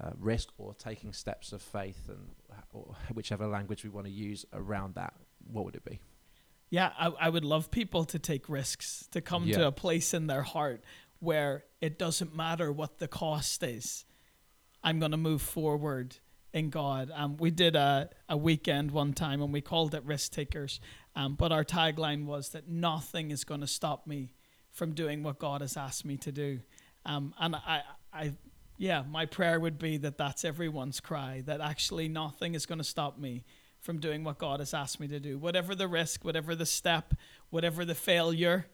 uh, 0.00 0.10
risk 0.18 0.48
or 0.58 0.74
taking 0.74 1.12
steps 1.12 1.52
of 1.52 1.62
faith 1.62 2.08
and 2.08 2.30
whichever 3.14 3.46
language 3.46 3.84
we 3.84 3.90
want 3.90 4.06
to 4.06 4.12
use 4.12 4.44
around 4.52 4.96
that, 4.96 5.14
what 5.52 5.64
would 5.64 5.76
it 5.76 5.84
be? 5.84 6.00
Yeah, 6.68 6.90
I, 6.98 7.12
I 7.26 7.28
would 7.28 7.44
love 7.44 7.70
people 7.70 8.04
to 8.06 8.18
take 8.18 8.48
risks, 8.48 9.08
to 9.12 9.20
come 9.20 9.44
yeah. 9.44 9.58
to 9.58 9.66
a 9.68 9.72
place 9.72 10.14
in 10.14 10.26
their 10.26 10.42
heart 10.42 10.82
where 11.20 11.64
it 11.80 11.98
doesn't 11.98 12.34
matter 12.34 12.72
what 12.72 12.98
the 12.98 13.08
cost 13.08 13.62
is. 13.62 14.04
I'm 14.82 14.98
going 14.98 15.10
to 15.12 15.16
move 15.16 15.42
forward 15.42 16.16
in 16.52 16.70
God. 16.70 17.10
Um, 17.14 17.36
we 17.36 17.50
did 17.50 17.76
a, 17.76 18.10
a 18.28 18.36
weekend 18.36 18.90
one 18.90 19.12
time 19.12 19.40
and 19.42 19.52
we 19.52 19.60
called 19.60 19.94
it 19.94 20.04
Risk 20.04 20.32
Takers. 20.32 20.80
Um, 21.14 21.34
but 21.34 21.52
our 21.52 21.64
tagline 21.64 22.24
was 22.24 22.50
that 22.50 22.68
nothing 22.68 23.30
is 23.30 23.44
going 23.44 23.60
to 23.60 23.66
stop 23.66 24.06
me 24.06 24.34
from 24.72 24.92
doing 24.94 25.22
what 25.22 25.38
God 25.38 25.60
has 25.60 25.76
asked 25.76 26.04
me 26.04 26.16
to 26.18 26.32
do. 26.32 26.60
Um, 27.04 27.34
and 27.38 27.56
I, 27.56 27.82
I 28.12 28.32
yeah, 28.78 29.02
my 29.08 29.26
prayer 29.26 29.60
would 29.60 29.78
be 29.78 29.98
that 29.98 30.16
that's 30.16 30.44
everyone's 30.44 31.00
cry, 31.00 31.42
that 31.46 31.60
actually 31.60 32.08
nothing 32.08 32.54
is 32.54 32.64
going 32.64 32.78
to 32.78 32.84
stop 32.84 33.18
me 33.18 33.44
from 33.80 33.98
doing 33.98 34.24
what 34.24 34.38
God 34.38 34.60
has 34.60 34.72
asked 34.72 35.00
me 35.00 35.08
to 35.08 35.20
do. 35.20 35.38
Whatever 35.38 35.74
the 35.74 35.88
risk, 35.88 36.24
whatever 36.24 36.54
the 36.54 36.66
step, 36.66 37.14
whatever 37.50 37.84
the 37.84 37.94
failure, 37.94 38.66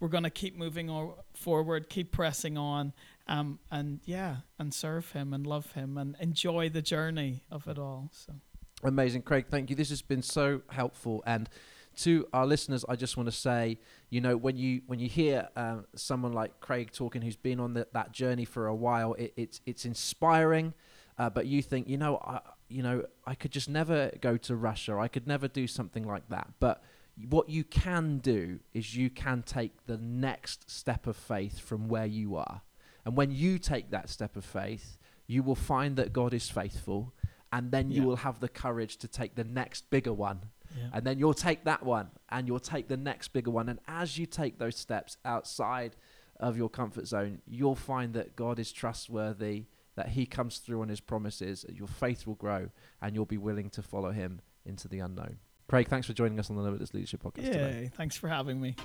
we're 0.00 0.08
going 0.08 0.24
to 0.24 0.30
keep 0.30 0.56
moving 0.56 1.12
forward, 1.32 1.88
keep 1.88 2.10
pressing 2.10 2.58
on, 2.58 2.92
um, 3.26 3.58
and 3.70 4.00
yeah, 4.04 4.36
and 4.58 4.72
serve 4.72 5.12
Him 5.12 5.32
and 5.32 5.46
love 5.46 5.72
Him 5.72 5.96
and 5.98 6.16
enjoy 6.20 6.68
the 6.68 6.82
journey 6.82 7.42
of 7.50 7.66
it 7.68 7.78
all. 7.78 8.10
So 8.12 8.34
amazing, 8.82 9.22
Craig. 9.22 9.46
Thank 9.50 9.70
you. 9.70 9.76
This 9.76 9.90
has 9.90 10.02
been 10.02 10.22
so 10.22 10.62
helpful 10.68 11.22
and 11.26 11.48
to 11.94 12.26
our 12.32 12.46
listeners, 12.46 12.84
I 12.88 12.96
just 12.96 13.16
want 13.16 13.28
to 13.28 13.36
say, 13.36 13.78
you 14.10 14.20
know, 14.20 14.36
when 14.36 14.56
you 14.56 14.82
when 14.86 14.98
you 14.98 15.08
hear 15.08 15.48
um, 15.56 15.86
someone 15.94 16.32
like 16.32 16.60
Craig 16.60 16.90
talking, 16.92 17.22
who's 17.22 17.36
been 17.36 17.60
on 17.60 17.74
the, 17.74 17.86
that 17.92 18.12
journey 18.12 18.44
for 18.44 18.66
a 18.66 18.74
while, 18.74 19.14
it, 19.14 19.32
it's 19.36 19.60
it's 19.66 19.84
inspiring. 19.84 20.74
Uh, 21.18 21.28
but 21.28 21.46
you 21.46 21.60
think, 21.62 21.88
you 21.88 21.98
know, 21.98 22.16
I, 22.24 22.40
you 22.68 22.82
know, 22.82 23.04
I 23.26 23.34
could 23.34 23.50
just 23.50 23.68
never 23.68 24.10
go 24.20 24.36
to 24.38 24.56
Russia. 24.56 24.96
I 24.98 25.08
could 25.08 25.26
never 25.26 25.46
do 25.46 25.66
something 25.66 26.06
like 26.06 26.28
that. 26.30 26.48
But 26.58 26.82
what 27.28 27.50
you 27.50 27.64
can 27.64 28.18
do 28.18 28.60
is 28.72 28.96
you 28.96 29.10
can 29.10 29.42
take 29.42 29.86
the 29.86 29.98
next 29.98 30.70
step 30.70 31.06
of 31.06 31.16
faith 31.16 31.58
from 31.58 31.88
where 31.88 32.06
you 32.06 32.36
are. 32.36 32.62
And 33.04 33.16
when 33.16 33.30
you 33.30 33.58
take 33.58 33.90
that 33.90 34.08
step 34.08 34.36
of 34.36 34.44
faith, 34.44 34.98
you 35.26 35.42
will 35.42 35.54
find 35.54 35.96
that 35.96 36.12
God 36.12 36.34
is 36.34 36.48
faithful, 36.48 37.12
and 37.52 37.70
then 37.70 37.90
yeah. 37.90 38.00
you 38.00 38.06
will 38.06 38.16
have 38.16 38.40
the 38.40 38.48
courage 38.48 38.96
to 38.98 39.08
take 39.08 39.34
the 39.34 39.44
next 39.44 39.90
bigger 39.90 40.12
one 40.12 40.40
yeah. 40.76 40.88
And 40.92 41.04
then 41.04 41.18
you'll 41.18 41.34
take 41.34 41.64
that 41.64 41.82
one 41.82 42.10
and 42.28 42.46
you'll 42.46 42.60
take 42.60 42.88
the 42.88 42.96
next 42.96 43.28
bigger 43.28 43.50
one. 43.50 43.68
And 43.68 43.78
as 43.86 44.18
you 44.18 44.26
take 44.26 44.58
those 44.58 44.76
steps 44.76 45.16
outside 45.24 45.96
of 46.40 46.56
your 46.56 46.68
comfort 46.68 47.06
zone, 47.06 47.40
you'll 47.46 47.76
find 47.76 48.14
that 48.14 48.36
God 48.36 48.58
is 48.58 48.72
trustworthy, 48.72 49.64
that 49.96 50.10
He 50.10 50.26
comes 50.26 50.58
through 50.58 50.82
on 50.82 50.88
His 50.88 51.00
promises, 51.00 51.64
your 51.72 51.88
faith 51.88 52.26
will 52.26 52.34
grow, 52.34 52.70
and 53.00 53.14
you'll 53.14 53.26
be 53.26 53.38
willing 53.38 53.70
to 53.70 53.82
follow 53.82 54.10
Him 54.10 54.40
into 54.64 54.88
the 54.88 55.00
unknown. 55.00 55.38
Craig, 55.72 55.88
thanks 55.88 56.06
for 56.06 56.12
joining 56.12 56.38
us 56.38 56.50
on 56.50 56.56
the 56.56 56.62
Limitless 56.62 56.92
Leadership 56.92 57.22
Podcast 57.22 57.44
Yay, 57.44 57.52
today. 57.52 57.90
Thanks 57.96 58.14
for 58.14 58.28
having 58.28 58.60
me. 58.60 58.76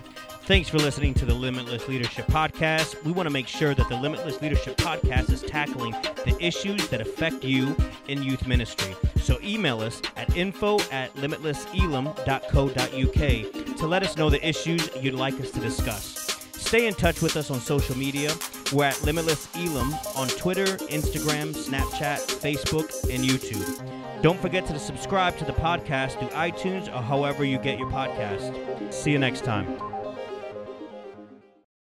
Thanks 0.44 0.70
for 0.70 0.78
listening 0.78 1.12
to 1.12 1.26
the 1.26 1.34
Limitless 1.34 1.86
Leadership 1.86 2.26
Podcast. 2.28 3.04
We 3.04 3.12
want 3.12 3.26
to 3.26 3.30
make 3.30 3.46
sure 3.46 3.74
that 3.74 3.86
the 3.90 3.96
Limitless 3.96 4.40
Leadership 4.40 4.78
Podcast 4.78 5.30
is 5.30 5.42
tackling 5.42 5.92
the 6.24 6.34
issues 6.40 6.88
that 6.88 7.02
affect 7.02 7.44
you 7.44 7.76
in 8.06 8.22
youth 8.22 8.46
ministry. 8.46 8.96
So 9.20 9.38
email 9.42 9.82
us 9.82 10.00
at 10.16 10.34
info 10.34 10.78
at 10.90 11.14
limitlesselim.co.uk 11.16 13.76
to 13.76 13.86
let 13.86 14.02
us 14.02 14.16
know 14.16 14.30
the 14.30 14.48
issues 14.48 14.88
you'd 14.98 15.12
like 15.12 15.38
us 15.42 15.50
to 15.50 15.60
discuss. 15.60 16.48
Stay 16.52 16.86
in 16.86 16.94
touch 16.94 17.20
with 17.20 17.36
us 17.36 17.50
on 17.50 17.60
social 17.60 17.98
media. 17.98 18.32
We're 18.72 18.86
at 18.86 19.02
Limitless 19.02 19.46
Elim 19.56 19.92
on 20.16 20.28
Twitter, 20.28 20.64
Instagram, 20.64 21.54
Snapchat, 21.54 22.20
Facebook, 22.40 23.14
and 23.14 23.22
YouTube. 23.22 23.97
Don't 24.20 24.40
forget 24.40 24.66
to 24.66 24.78
subscribe 24.78 25.36
to 25.38 25.44
the 25.44 25.52
podcast 25.52 26.18
through 26.18 26.28
iTunes 26.30 26.88
or 26.88 27.02
however 27.02 27.44
you 27.44 27.58
get 27.58 27.78
your 27.78 27.88
podcast. 27.88 28.92
See 28.92 29.12
you 29.12 29.18
next 29.18 29.44
time. 29.44 29.87